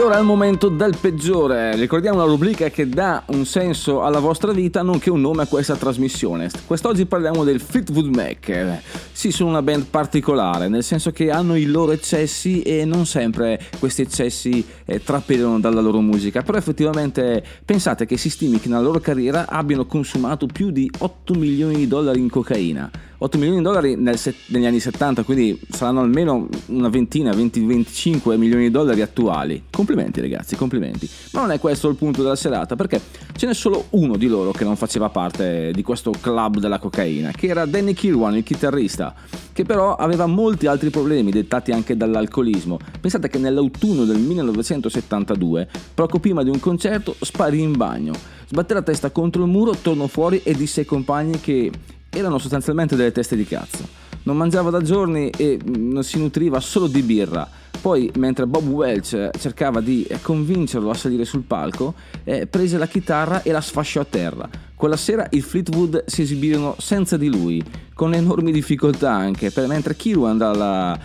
ora 0.08 0.16
è 0.16 0.20
il 0.20 0.26
momento 0.26 0.70
del 0.70 0.96
peggiore. 0.98 1.76
Ricordiamo 1.76 2.16
la 2.16 2.24
rubrica 2.24 2.70
che 2.70 2.88
dà 2.88 3.24
un 3.26 3.44
senso 3.44 4.02
alla 4.02 4.20
vostra 4.20 4.52
vita, 4.52 4.80
nonché 4.80 5.10
un 5.10 5.20
nome 5.20 5.42
a 5.42 5.46
questa 5.46 5.76
trasmissione. 5.76 6.48
Quest'oggi 6.66 7.04
parliamo 7.04 7.44
del 7.44 7.60
Fleetwood 7.60 8.06
Mac. 8.06 8.80
Sì, 9.12 9.30
sono 9.30 9.50
una 9.50 9.60
band 9.60 9.84
particolare, 9.90 10.68
nel 10.68 10.82
senso 10.82 11.10
che 11.10 11.30
hanno 11.30 11.56
i 11.56 11.66
loro 11.66 11.92
eccessi 11.92 12.62
e 12.62 12.86
non 12.86 13.04
sempre 13.04 13.60
questi 13.78 14.00
eccessi 14.00 14.64
eh, 14.86 15.02
trapelano 15.04 15.60
dalla 15.60 15.82
loro 15.82 16.00
musica. 16.00 16.40
Però 16.40 16.56
effettivamente 16.56 17.44
pensate 17.62 18.06
che 18.06 18.14
i 18.14 18.18
sistemi 18.18 18.58
che 18.58 18.68
nella 18.68 18.80
loro 18.80 19.00
carriera 19.00 19.46
abbiano 19.46 19.84
consumato 19.84 20.46
più 20.46 20.70
di 20.70 20.90
8 21.00 21.34
milioni 21.34 21.76
di 21.76 21.86
dollari 21.86 22.18
in 22.18 22.30
cocaina. 22.30 22.90
8 23.20 23.36
milioni 23.36 23.58
di 23.58 23.64
dollari 23.64 23.96
nel 23.96 24.16
se- 24.16 24.34
negli 24.46 24.64
anni 24.64 24.78
70, 24.78 25.24
quindi 25.24 25.60
saranno 25.70 26.00
almeno 26.00 26.48
una 26.66 26.88
ventina, 26.88 27.32
20-25 27.32 28.36
milioni 28.36 28.64
di 28.64 28.70
dollari 28.70 29.02
attuali. 29.02 29.64
Complimenti 29.72 30.20
ragazzi, 30.20 30.54
complimenti. 30.54 31.08
Ma 31.32 31.40
non 31.40 31.50
è 31.50 31.58
questo 31.58 31.88
il 31.88 31.96
punto 31.96 32.22
della 32.22 32.36
serata, 32.36 32.76
perché 32.76 33.00
ce 33.34 33.46
n'è 33.46 33.54
solo 33.54 33.86
uno 33.90 34.16
di 34.16 34.28
loro 34.28 34.52
che 34.52 34.62
non 34.62 34.76
faceva 34.76 35.08
parte 35.08 35.72
di 35.74 35.82
questo 35.82 36.12
club 36.12 36.58
della 36.60 36.78
cocaina, 36.78 37.32
che 37.32 37.48
era 37.48 37.66
Danny 37.66 37.92
Kirwan, 37.92 38.36
il 38.36 38.44
chitarrista, 38.44 39.12
che 39.52 39.64
però 39.64 39.96
aveva 39.96 40.26
molti 40.26 40.68
altri 40.68 40.90
problemi 40.90 41.32
dettati 41.32 41.72
anche 41.72 41.96
dall'alcolismo. 41.96 42.78
Pensate 43.00 43.28
che 43.28 43.38
nell'autunno 43.38 44.04
del 44.04 44.18
1972, 44.18 45.68
poco 45.92 46.20
prima 46.20 46.44
di 46.44 46.50
un 46.50 46.60
concerto, 46.60 47.16
sparì 47.18 47.62
in 47.62 47.76
bagno. 47.76 48.12
Sbatté 48.46 48.74
la 48.74 48.82
testa 48.82 49.10
contro 49.10 49.42
il 49.42 49.50
muro, 49.50 49.72
tornò 49.72 50.06
fuori 50.06 50.40
e 50.44 50.54
disse 50.54 50.80
ai 50.80 50.86
compagni 50.86 51.40
che 51.40 51.70
erano 52.10 52.38
sostanzialmente 52.38 52.96
delle 52.96 53.12
teste 53.12 53.36
di 53.36 53.44
cazzo. 53.44 53.86
Non 54.24 54.36
mangiava 54.36 54.70
da 54.70 54.82
giorni 54.82 55.30
e 55.30 55.58
mm, 55.62 55.98
si 56.00 56.18
nutriva 56.18 56.60
solo 56.60 56.86
di 56.86 57.02
birra. 57.02 57.48
Poi, 57.80 58.10
mentre 58.16 58.46
Bob 58.46 58.66
Welch 58.68 59.30
cercava 59.38 59.80
di 59.80 60.02
eh, 60.04 60.20
convincerlo 60.20 60.90
a 60.90 60.94
salire 60.94 61.24
sul 61.24 61.42
palco, 61.42 61.94
eh, 62.24 62.46
prese 62.46 62.76
la 62.76 62.86
chitarra 62.86 63.42
e 63.42 63.52
la 63.52 63.60
sfasciò 63.60 64.00
a 64.00 64.04
terra. 64.04 64.48
Quella 64.74 64.96
sera 64.96 65.26
i 65.30 65.40
Fleetwood 65.40 66.04
si 66.06 66.22
esibirono 66.22 66.74
senza 66.78 67.16
di 67.16 67.28
lui, 67.28 67.64
con 67.94 68.14
enormi 68.14 68.52
difficoltà 68.52 69.12
anche, 69.12 69.52
mentre 69.66 69.96
Kirwan 69.96 70.36
dalla... 70.36 70.98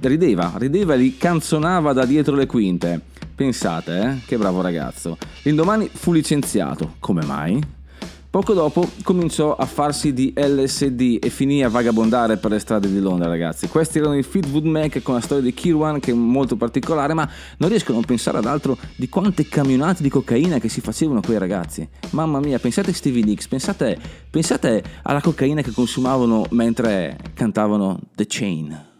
rideva, 0.00 0.52
rideva 0.56 0.94
e 0.94 0.98
li 0.98 1.16
canzonava 1.16 1.92
da 1.92 2.04
dietro 2.04 2.34
le 2.36 2.46
quinte. 2.46 3.00
Pensate, 3.34 4.00
eh? 4.00 4.26
Che 4.26 4.38
bravo 4.38 4.60
ragazzo. 4.60 5.18
L'indomani 5.42 5.90
fu 5.92 6.12
licenziato. 6.12 6.94
Come 7.00 7.24
mai? 7.24 7.75
Poco 8.36 8.52
dopo 8.52 8.86
cominciò 9.02 9.56
a 9.56 9.64
farsi 9.64 10.12
di 10.12 10.34
LSD 10.36 11.20
e 11.22 11.30
finì 11.30 11.64
a 11.64 11.70
vagabondare 11.70 12.36
per 12.36 12.50
le 12.50 12.58
strade 12.58 12.92
di 12.92 13.00
Londra, 13.00 13.28
ragazzi. 13.28 13.66
Questi 13.66 13.96
erano 13.96 14.14
i 14.14 14.22
Fleetwood 14.22 14.66
Mac 14.66 15.00
con 15.00 15.14
la 15.14 15.22
storia 15.22 15.42
di 15.42 15.54
Kirwan 15.54 16.00
che 16.00 16.10
è 16.10 16.14
molto 16.14 16.54
particolare, 16.54 17.14
ma 17.14 17.26
non 17.56 17.70
riesco 17.70 17.92
a 17.92 17.94
non 17.94 18.04
pensare 18.04 18.36
ad 18.36 18.44
altro 18.44 18.76
di 18.94 19.08
quante 19.08 19.48
camionate 19.48 20.02
di 20.02 20.10
cocaina 20.10 20.58
che 20.58 20.68
si 20.68 20.82
facevano 20.82 21.22
quei 21.22 21.38
ragazzi. 21.38 21.88
Mamma 22.10 22.38
mia, 22.38 22.58
pensate 22.58 22.90
a 22.90 22.94
Stevie 22.94 23.24
Nicks, 23.24 23.48
pensate, 23.48 23.98
pensate 24.28 24.84
alla 25.04 25.22
cocaina 25.22 25.62
che 25.62 25.72
consumavano 25.72 26.44
mentre 26.50 27.16
cantavano 27.32 27.98
The 28.14 28.26
Chain. 28.28 28.95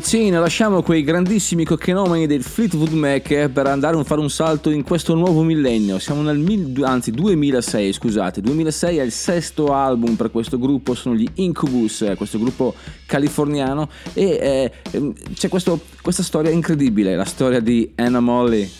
Chain, 0.00 0.32
lasciamo 0.40 0.82
quei 0.82 1.02
grandissimi 1.02 1.64
cocchenomani 1.64 2.26
del 2.26 2.42
Fleetwood 2.42 2.92
Mac 2.92 3.48
per 3.48 3.66
andare 3.66 3.98
a 3.98 4.04
fare 4.04 4.20
un 4.20 4.30
salto 4.30 4.70
in 4.70 4.84
questo 4.84 5.14
nuovo 5.14 5.42
millennio. 5.42 5.98
Siamo 5.98 6.22
nel 6.22 6.38
mil- 6.38 6.82
anzi 6.82 7.10
2006, 7.10 7.92
scusate. 7.92 8.40
2006 8.40 8.98
è 8.98 9.02
il 9.02 9.12
sesto 9.12 9.74
album 9.74 10.14
per 10.14 10.30
questo 10.30 10.58
gruppo, 10.58 10.94
sono 10.94 11.14
gli 11.14 11.28
Incubus, 11.34 12.02
eh, 12.02 12.14
questo 12.14 12.38
gruppo 12.38 12.74
californiano 13.06 13.88
e 14.14 14.22
eh, 14.24 14.72
ehm, 14.92 15.12
c'è 15.34 15.48
questo- 15.48 15.80
questa 16.00 16.22
storia 16.22 16.50
incredibile, 16.50 17.14
la 17.14 17.24
storia 17.24 17.60
di 17.60 17.92
Anna 17.96 18.20
Molly. 18.20 18.70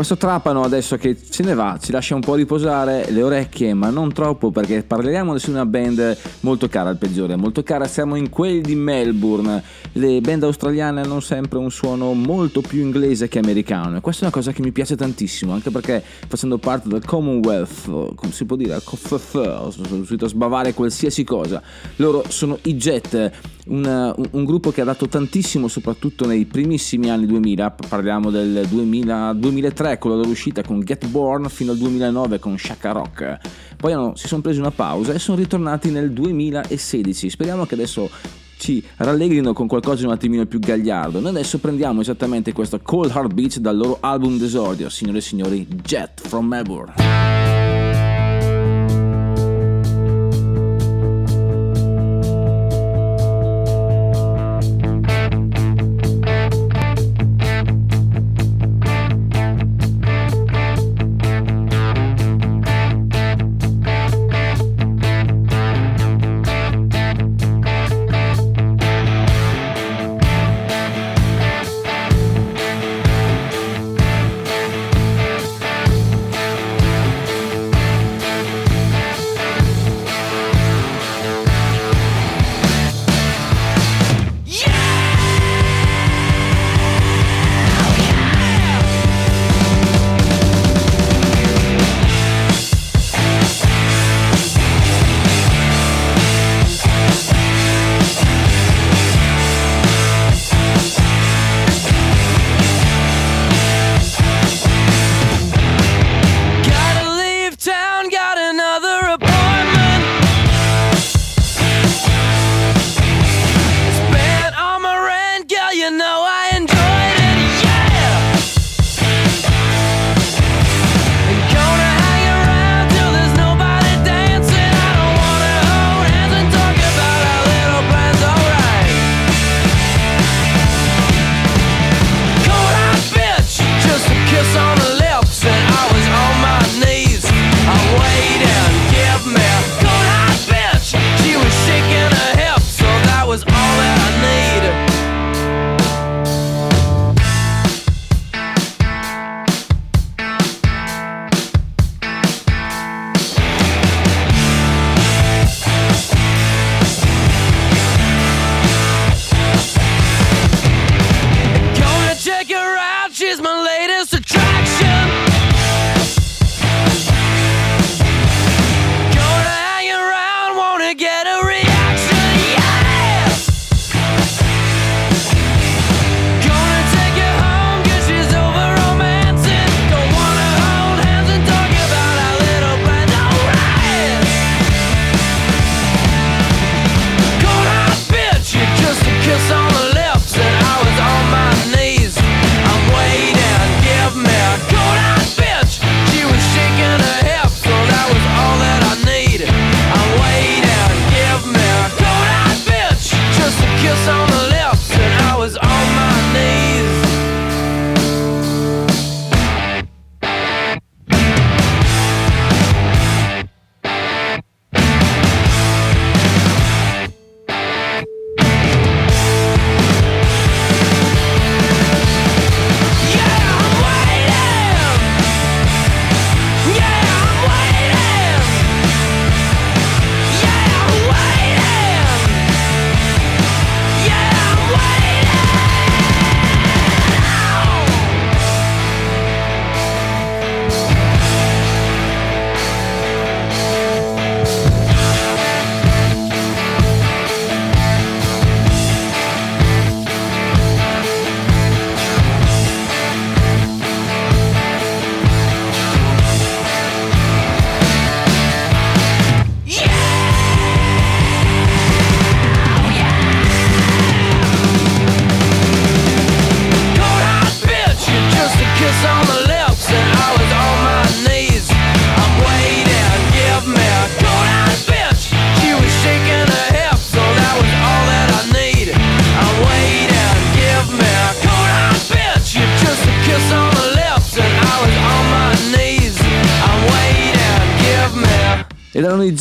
Questo 0.00 0.16
trapano 0.16 0.62
adesso 0.62 0.96
che 0.96 1.14
se 1.14 1.42
ne 1.42 1.52
va 1.52 1.78
ci 1.78 1.92
lascia 1.92 2.14
un 2.14 2.22
po' 2.22 2.34
riposare 2.34 3.10
le 3.10 3.22
orecchie, 3.22 3.74
ma 3.74 3.90
non 3.90 4.14
troppo 4.14 4.50
perché 4.50 4.82
parliamo 4.82 5.36
di 5.36 5.50
una 5.50 5.66
band 5.66 6.16
molto 6.40 6.70
cara 6.70 6.88
al 6.88 6.96
peggiore, 6.96 7.36
molto 7.36 7.62
cara, 7.62 7.86
siamo 7.86 8.14
in 8.14 8.30
quelli 8.30 8.62
di 8.62 8.74
Melbourne. 8.74 9.62
Le 9.92 10.22
band 10.22 10.44
australiane 10.44 11.02
hanno 11.02 11.20
sempre 11.20 11.58
un 11.58 11.70
suono 11.70 12.14
molto 12.14 12.62
più 12.62 12.80
inglese 12.80 13.28
che 13.28 13.40
americano 13.40 13.98
e 13.98 14.00
questa 14.00 14.22
è 14.22 14.24
una 14.28 14.32
cosa 14.32 14.52
che 14.52 14.62
mi 14.62 14.72
piace 14.72 14.96
tantissimo, 14.96 15.52
anche 15.52 15.70
perché 15.70 16.02
facendo 16.02 16.56
parte 16.56 16.88
del 16.88 17.04
Commonwealth, 17.04 18.14
come 18.14 18.32
si 18.32 18.46
può 18.46 18.56
dire, 18.56 18.80
sono 18.80 19.70
riuscito 19.90 20.24
a 20.24 20.28
sbavare 20.28 20.72
qualsiasi 20.72 21.24
cosa. 21.24 21.60
Loro 21.96 22.24
sono 22.26 22.56
i 22.62 22.74
Jet, 22.74 23.30
un, 23.70 24.14
un- 24.32 24.44
gruppo 24.44 24.70
che 24.70 24.80
ha 24.80 24.84
dato 24.84 25.08
tantissimo 25.08 25.68
soprattutto 25.68 26.26
nei 26.26 26.44
primissimi 26.44 27.10
anni 27.10 27.26
2000, 27.26 27.76
parliamo 27.88 28.30
del 28.30 28.66
2000, 28.68 29.32
2003 29.34 29.98
con 29.98 30.10
la 30.10 30.16
loro 30.18 30.28
uscita 30.30 30.62
con 30.62 30.80
Get 30.80 31.06
Born 31.06 31.48
fino 31.48 31.72
al 31.72 31.78
2009 31.78 32.38
con 32.38 32.56
Shaka 32.58 32.92
Rock. 32.92 33.38
Poi 33.76 33.92
hanno- 33.92 34.12
si 34.16 34.26
sono 34.28 34.40
presi 34.42 34.58
una 34.58 34.70
pausa 34.70 35.12
e 35.12 35.18
sono 35.18 35.38
ritornati 35.38 35.90
nel 35.90 36.12
2016. 36.12 37.30
Speriamo 37.30 37.64
che 37.66 37.74
adesso 37.74 38.10
ci 38.58 38.84
rallegrino 38.96 39.52
con 39.54 39.66
qualcosa 39.66 40.00
di 40.00 40.04
un 40.04 40.12
attimino 40.12 40.44
più 40.44 40.58
gagliardo. 40.58 41.18
Noi 41.20 41.30
adesso 41.30 41.58
prendiamo 41.58 42.02
esattamente 42.02 42.52
questo 42.52 42.78
Cold 42.82 43.10
Hard 43.14 43.32
Beach 43.32 43.56
dal 43.56 43.76
loro 43.76 43.96
album 44.00 44.36
d'esordio, 44.36 44.88
signore 44.90 45.18
e 45.18 45.22
signori, 45.22 45.66
Jet 45.82 46.20
from 46.26 46.46
Melbourne. 46.46 47.39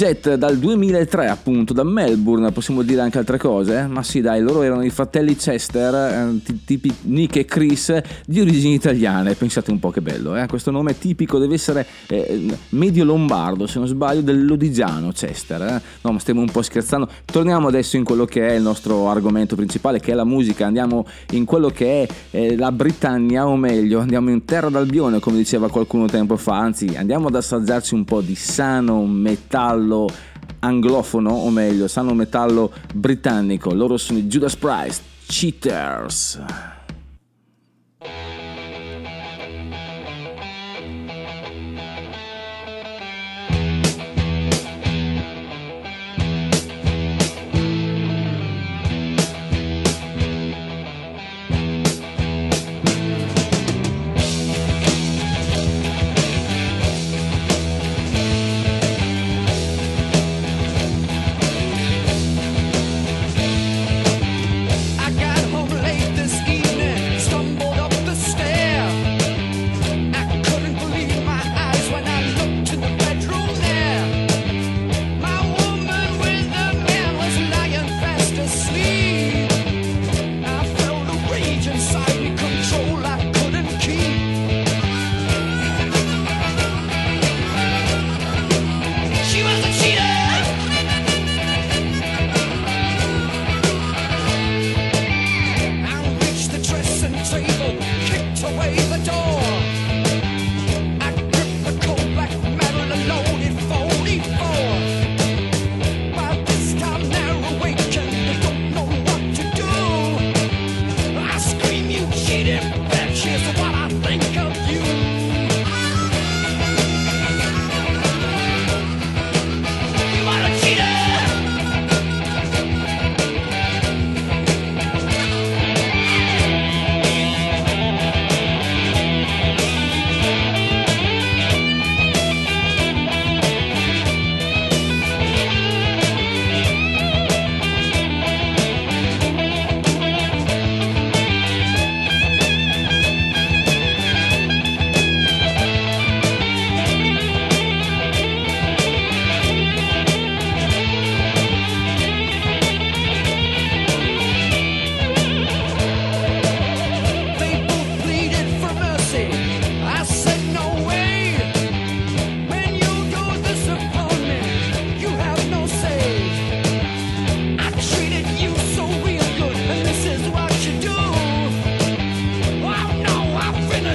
Jet 0.09 0.35
dal 0.35 0.57
2003 0.57 1.27
appunto, 1.27 1.73
da 1.73 1.83
Melbourne, 1.83 2.51
possiamo 2.51 2.81
dire 2.81 3.01
anche 3.01 3.19
altre 3.19 3.37
cose? 3.37 3.79
Eh? 3.79 3.87
Ma 3.87 4.01
sì 4.01 4.21
dai, 4.21 4.41
loro 4.41 4.63
erano 4.63 4.83
i 4.83 4.89
fratelli 4.89 5.35
Chester, 5.35 5.93
eh, 6.43 6.57
tipi 6.65 6.91
Nick 7.03 7.35
e 7.37 7.45
Chris, 7.45 7.95
di 8.25 8.41
origini 8.41 8.73
italiane, 8.73 9.35
pensate 9.35 9.69
un 9.69 9.79
po' 9.79 9.91
che 9.91 10.01
bello, 10.01 10.35
eh? 10.35 10.47
questo 10.47 10.71
nome 10.71 10.91
è 10.91 10.97
tipico, 10.97 11.37
deve 11.37 11.53
essere 11.53 11.85
eh, 12.07 12.57
medio 12.69 13.03
lombardo 13.03 13.67
se 13.67 13.77
non 13.77 13.87
sbaglio, 13.87 14.21
dell'Odigiano 14.21 15.11
Chester, 15.11 15.61
eh? 15.61 15.81
no 16.01 16.11
ma 16.11 16.19
stiamo 16.19 16.41
un 16.41 16.49
po' 16.49 16.63
scherzando, 16.63 17.07
torniamo 17.25 17.67
adesso 17.67 17.95
in 17.95 18.03
quello 18.03 18.25
che 18.25 18.47
è 18.47 18.53
il 18.53 18.63
nostro 18.63 19.09
argomento 19.09 19.55
principale 19.55 19.99
che 19.99 20.11
è 20.11 20.15
la 20.15 20.25
musica, 20.25 20.65
andiamo 20.65 21.05
in 21.31 21.45
quello 21.45 21.69
che 21.69 22.03
è 22.03 22.07
eh, 22.31 22.57
la 22.57 22.71
Britannia 22.71 23.47
o 23.47 23.55
meglio 23.55 23.99
andiamo 23.99 24.31
in 24.31 24.43
terra 24.43 24.69
d'Albione 24.69 25.19
come 25.19 25.37
diceva 25.37 25.69
qualcuno 25.69 26.07
tempo 26.07 26.35
fa, 26.35 26.57
anzi 26.57 26.95
andiamo 26.95 27.27
ad 27.27 27.35
assaggiarci 27.35 27.93
un 27.93 28.05
po' 28.05 28.21
di 28.21 28.35
sano 28.35 29.05
metallo 29.05 29.98
metallo 29.99 30.09
anglofono, 30.59 31.31
o 31.31 31.49
meglio, 31.49 31.87
sanno 31.87 32.13
metallo 32.13 32.71
britannico. 32.93 33.73
Loro 33.73 33.97
sono 33.97 34.19
i 34.19 34.27
Judas 34.27 34.55
Price, 34.55 35.01
Cheaters. 35.25 36.41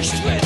first 0.05 0.23
with. 0.23 0.44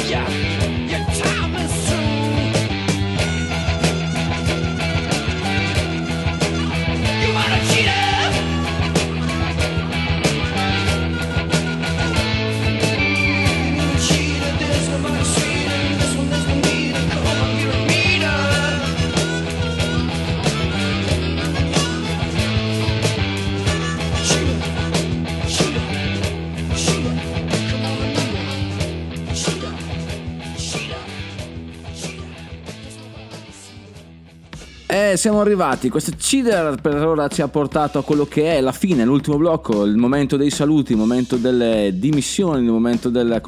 Siamo 35.20 35.42
arrivati. 35.42 35.90
Questo 35.90 36.14
Cider 36.18 36.80
per 36.82 37.06
ora 37.06 37.28
ci 37.28 37.42
ha 37.42 37.50
portato 37.50 38.00
a 38.00 38.04
quello 38.04 38.26
che 38.26 38.56
è 38.56 38.62
la 38.62 38.72
fine, 38.72 39.04
l'ultimo 39.04 39.36
blocco, 39.36 39.84
il 39.84 39.98
momento 39.98 40.38
dei 40.38 40.50
saluti, 40.50 40.94
il 40.94 40.98
momento 40.98 41.36
delle 41.36 41.92
dimissioni, 41.94 42.64
il 42.64 42.72
momento 42.72 43.10
del. 43.10 43.42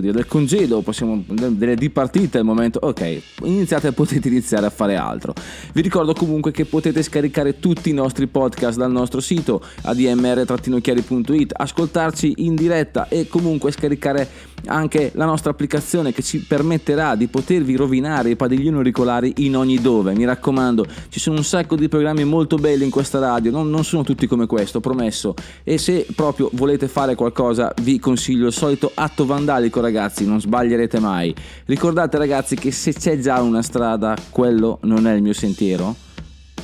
dire? 0.00 0.12
Del 0.12 0.26
congedo, 0.26 0.82
possiamo, 0.82 1.24
delle 1.26 1.76
dipartite, 1.76 2.38
il 2.38 2.44
momento. 2.44 2.78
Ok, 2.82 3.22
iniziate, 3.44 3.92
potete 3.92 4.28
iniziare 4.28 4.66
a 4.66 4.70
fare 4.70 4.96
altro. 4.96 5.32
Vi 5.72 5.80
ricordo 5.80 6.12
comunque 6.12 6.50
che 6.50 6.66
potete 6.66 7.02
scaricare 7.02 7.58
tutti 7.58 7.88
i 7.88 7.94
nostri 7.94 8.26
podcast 8.26 8.76
dal 8.76 8.92
nostro 8.92 9.20
sito 9.20 9.62
admr-chiari.it, 9.80 11.52
ascoltarci 11.56 12.34
in 12.38 12.54
diretta 12.54 13.08
e 13.08 13.28
comunque 13.28 13.72
scaricare 13.72 14.28
anche 14.66 15.12
la 15.14 15.24
nostra 15.24 15.50
applicazione 15.50 16.12
che 16.12 16.22
ci 16.22 16.38
permetterà 16.38 17.14
di 17.14 17.26
potervi 17.28 17.76
rovinare 17.76 18.30
i 18.30 18.36
padiglioni 18.36 18.76
auricolari 18.76 19.32
in 19.38 19.56
ogni 19.56 19.80
dove. 19.80 20.14
Mi 20.14 20.24
raccomando, 20.24 20.86
ci 21.08 21.20
sono 21.20 21.36
un 21.36 21.44
sacco 21.44 21.76
di 21.76 21.88
programmi 21.88 22.24
molto 22.24 22.56
belli 22.56 22.84
in 22.84 22.90
questa 22.90 23.18
radio, 23.18 23.50
non, 23.50 23.70
non 23.70 23.84
sono 23.84 24.02
tutti 24.02 24.26
come 24.26 24.46
questo, 24.46 24.80
promesso. 24.80 25.34
E 25.62 25.78
se 25.78 26.06
proprio 26.14 26.50
volete 26.52 26.88
fare 26.88 27.14
qualcosa, 27.14 27.72
vi 27.82 27.98
consiglio 27.98 28.46
il 28.46 28.52
solito 28.52 28.90
atto 28.94 29.26
vandalico, 29.26 29.80
ragazzi, 29.80 30.26
non 30.26 30.40
sbaglierete 30.40 30.98
mai. 30.98 31.34
Ricordate, 31.66 32.18
ragazzi, 32.18 32.56
che 32.56 32.70
se 32.70 32.92
c'è 32.92 33.18
già 33.18 33.40
una 33.40 33.62
strada, 33.62 34.16
quello 34.30 34.78
non 34.82 35.06
è 35.06 35.14
il 35.14 35.22
mio 35.22 35.32
sentiero. 35.32 35.94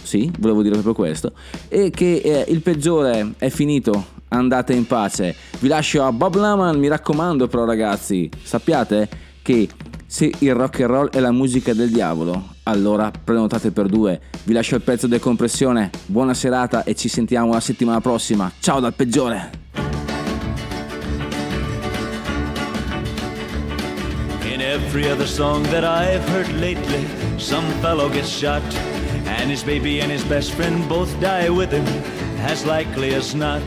Sì, 0.03 0.30
volevo 0.38 0.62
dire 0.62 0.74
proprio 0.74 0.94
questo. 0.94 1.32
E 1.68 1.90
che 1.90 2.16
eh, 2.16 2.44
il 2.48 2.62
peggiore 2.62 3.34
è 3.38 3.48
finito. 3.48 4.18
Andate 4.33 4.74
in 4.74 4.87
pace. 4.87 5.35
Vi 5.59 5.66
lascio 5.66 6.05
a 6.05 6.12
Bob 6.12 6.37
Laman, 6.37 6.78
mi 6.78 6.87
raccomando 6.87 7.49
però 7.49 7.64
ragazzi, 7.64 8.31
sappiate 8.43 9.09
che 9.43 9.68
se 10.07 10.33
il 10.39 10.55
rock 10.55 10.81
and 10.81 10.91
roll 10.91 11.11
è 11.11 11.18
la 11.18 11.33
musica 11.33 11.74
del 11.74 11.91
diavolo, 11.91 12.55
allora 12.64 13.11
prenotate 13.11 13.72
per 13.72 13.87
due. 13.87 14.20
Vi 14.45 14.53
lascio 14.53 14.76
il 14.76 14.83
pezzo 14.83 15.09
decompressione. 15.09 15.91
Buona 16.07 16.35
serata 16.35 16.85
e 16.85 16.95
ci 16.95 17.09
sentiamo 17.09 17.53
la 17.53 17.61
settimana 17.61 18.01
prossima. 18.01 18.51
Ciao 18.61 18.78
dal 18.78 18.95
peggiore. 18.95 19.51
In 24.45 24.61
every 24.61 25.11
other 25.11 25.26
song 25.26 25.66
that 25.70 25.83
I've 25.83 26.28
heard 26.31 26.53
lately, 26.61 27.05
some 27.37 27.66
fellow 27.81 28.09
gets 28.09 28.28
shot, 28.28 28.62
and 29.24 29.51
his 29.51 29.64
baby 29.64 30.01
and 30.01 30.11
his 30.11 30.22
best 30.24 30.53
friend 30.53 30.87
both 30.87 31.09
die 31.18 31.49
with 31.49 31.72
him, 31.72 31.85
as 32.45 32.64
likely 32.64 33.14
as 33.14 33.35
not. 33.35 33.61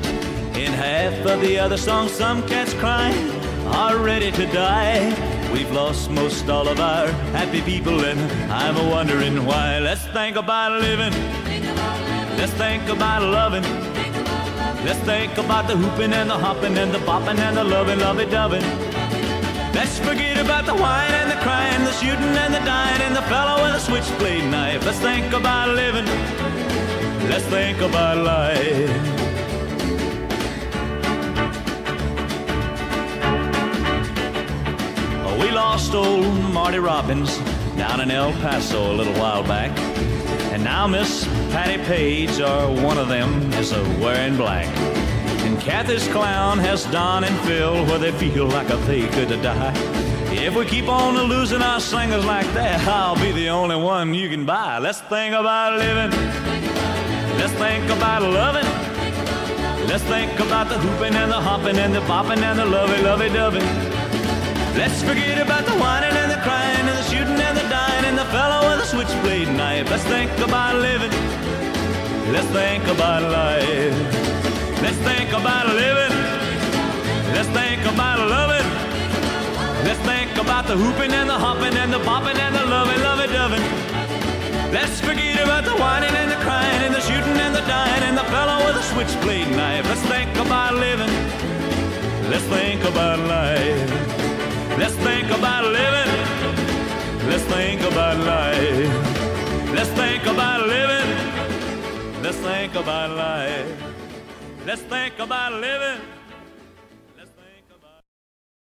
In 0.55 0.71
half 0.71 1.25
of 1.25 1.41
the 1.41 1.57
other 1.57 1.77
songs, 1.77 2.11
some 2.11 2.47
cats 2.47 2.75
crying 2.75 3.31
are 3.65 3.97
ready 3.97 4.31
to 4.31 4.45
die. 4.45 5.09
We've 5.51 5.71
lost 5.71 6.11
most 6.11 6.47
all 6.47 6.67
of 6.67 6.79
our 6.79 7.07
happy 7.37 7.61
people, 7.61 8.05
and 8.05 8.19
I'm 8.51 8.77
a 8.77 8.87
wondering 8.87 9.45
why. 9.47 9.79
Let's 9.79 10.05
think 10.07 10.37
about 10.37 10.79
living. 10.79 11.11
Let's 12.37 12.53
think 12.53 12.87
about 12.87 13.23
loving. 13.23 13.63
Let's 14.85 14.99
think 14.99 15.37
about 15.39 15.67
the 15.67 15.75
hooping 15.75 16.13
and 16.13 16.29
the 16.29 16.37
hopping 16.37 16.77
and 16.77 16.91
the 16.91 16.99
bopping 16.99 17.39
and 17.39 17.57
the 17.57 17.63
loving, 17.63 17.99
lovey 17.99 18.25
doving. 18.25 18.63
Let's 19.73 19.97
forget 19.97 20.37
about 20.37 20.67
the 20.67 20.75
whine 20.75 21.13
and 21.13 21.31
the 21.31 21.41
crying, 21.41 21.83
the 21.83 21.93
shooting 21.93 22.37
and 22.43 22.53
the 22.53 22.59
dying, 22.59 23.01
and 23.01 23.15
the 23.15 23.23
fellow 23.23 23.63
with 23.63 23.75
a 23.75 23.79
switchblade 23.79 24.51
knife. 24.51 24.85
Let's 24.85 24.99
think 24.99 25.33
about 25.33 25.69
living. 25.69 26.05
Let's 27.27 27.45
think 27.45 27.81
about 27.81 28.17
life. 28.17 29.22
Lost 35.53 35.93
old 35.93 36.25
Marty 36.51 36.79
Robbins 36.79 37.37
down 37.77 38.01
in 38.01 38.09
El 38.09 38.31
Paso 38.33 38.91
a 38.91 38.95
little 38.95 39.13
while 39.13 39.43
back. 39.43 39.77
And 40.51 40.63
now 40.63 40.87
Miss 40.87 41.25
Patty 41.51 41.83
Page, 41.83 42.39
or 42.39 42.73
one 42.81 42.97
of 42.97 43.07
them, 43.07 43.53
is 43.53 43.71
a 43.71 43.81
wearing 44.01 44.35
black. 44.35 44.65
And 45.45 45.59
Kathy's 45.59 46.07
clown 46.07 46.57
has 46.59 46.85
Don 46.85 47.23
and 47.23 47.35
Phil 47.41 47.85
where 47.85 47.99
they 47.99 48.11
feel 48.13 48.47
like 48.47 48.67
they 48.87 49.07
could 49.09 49.29
die. 49.41 49.73
If 50.31 50.55
we 50.55 50.65
keep 50.65 50.87
on 50.87 51.15
losing 51.29 51.61
our 51.61 51.79
singers 51.79 52.25
like 52.25 52.47
that, 52.53 52.87
I'll 52.87 53.15
be 53.15 53.31
the 53.31 53.49
only 53.49 53.75
one 53.75 54.13
you 54.13 54.29
can 54.29 54.45
buy. 54.45 54.79
Let's 54.79 55.01
think 55.01 55.35
about 55.35 55.77
living. 55.77 56.11
Let's 57.37 57.53
think 57.53 57.85
about 57.91 58.23
loving. 58.23 58.65
Let's 59.87 60.03
think 60.03 60.39
about 60.39 60.69
the 60.69 60.79
hooping 60.79 61.13
and 61.13 61.31
the 61.31 61.39
hopping 61.39 61.77
and 61.77 61.93
the 61.93 62.01
bopping 62.01 62.41
and 62.41 62.57
the 62.57 62.65
lovey, 62.65 63.03
lovey, 63.03 63.29
dovey. 63.29 63.92
Let's 64.75 65.03
forget 65.03 65.37
about 65.39 65.65
the 65.65 65.77
whining 65.77 66.17
and 66.17 66.31
the 66.31 66.41
crying 66.41 66.87
and 66.89 66.97
the 66.97 67.03
shooting 67.03 67.39
and 67.39 67.55
the 67.55 67.67
dying 67.69 68.05
and 68.05 68.17
the 68.17 68.25
fellow 68.33 68.69
with 68.69 68.81
a 68.81 68.87
switchblade 68.87 69.49
knife. 69.49 69.87
Let's 69.91 70.03
think 70.05 70.31
about 70.39 70.75
living. 70.81 71.11
Let's 72.33 72.47
think 72.47 72.83
about 72.87 73.21
life. 73.21 73.93
Let's 74.81 74.97
think 74.97 75.29
about 75.29 75.67
living. 75.67 76.17
Let's 77.37 77.49
think 77.49 77.85
about 77.85 78.17
loving. 78.27 78.67
Let's 79.85 80.01
think 80.09 80.37
about 80.41 80.65
the 80.65 80.75
hooping 80.75 81.13
and 81.13 81.29
the 81.29 81.37
hopping 81.37 81.77
and 81.77 81.93
the 81.93 81.99
bopping 81.99 82.39
and 82.39 82.55
the 82.55 82.65
loving, 82.65 82.99
lovey 83.03 83.27
doving. 83.27 83.61
Let's 84.73 84.99
forget 84.99 85.37
about 85.43 85.65
the 85.65 85.75
whining 85.75 86.15
and 86.15 86.31
the 86.31 86.41
crying 86.41 86.81
and 86.81 86.95
the 86.95 87.01
shooting 87.01 87.37
and 87.45 87.53
the 87.53 87.61
dying 87.69 88.03
and 88.09 88.17
the 88.17 88.25
fellow 88.33 88.65
with 88.65 88.77
a 88.77 88.83
switchblade 88.91 89.51
knife. 89.51 89.85
Let's 89.85 90.01
think 90.09 90.35
about 90.35 90.73
living. 90.73 91.13
Let's 92.31 92.45
think 92.45 92.83
about 92.85 93.19
life. 93.19 94.22
Let's 94.77 94.95
think 94.95 95.29
about 95.29 95.65
living. 95.65 96.11
Let's 97.29 97.43
think 97.43 97.81
about 97.81 98.17
life. 98.25 99.73
Let's 99.73 99.89
think 99.91 100.25
about 100.25 100.67
living. 100.67 101.09
Let's 102.23 102.37
think 102.37 102.75
about 102.75 103.11
life. 103.11 103.83
Let's 104.65 104.81
think 104.81 105.19
about 105.19 105.53
living. 105.53 106.12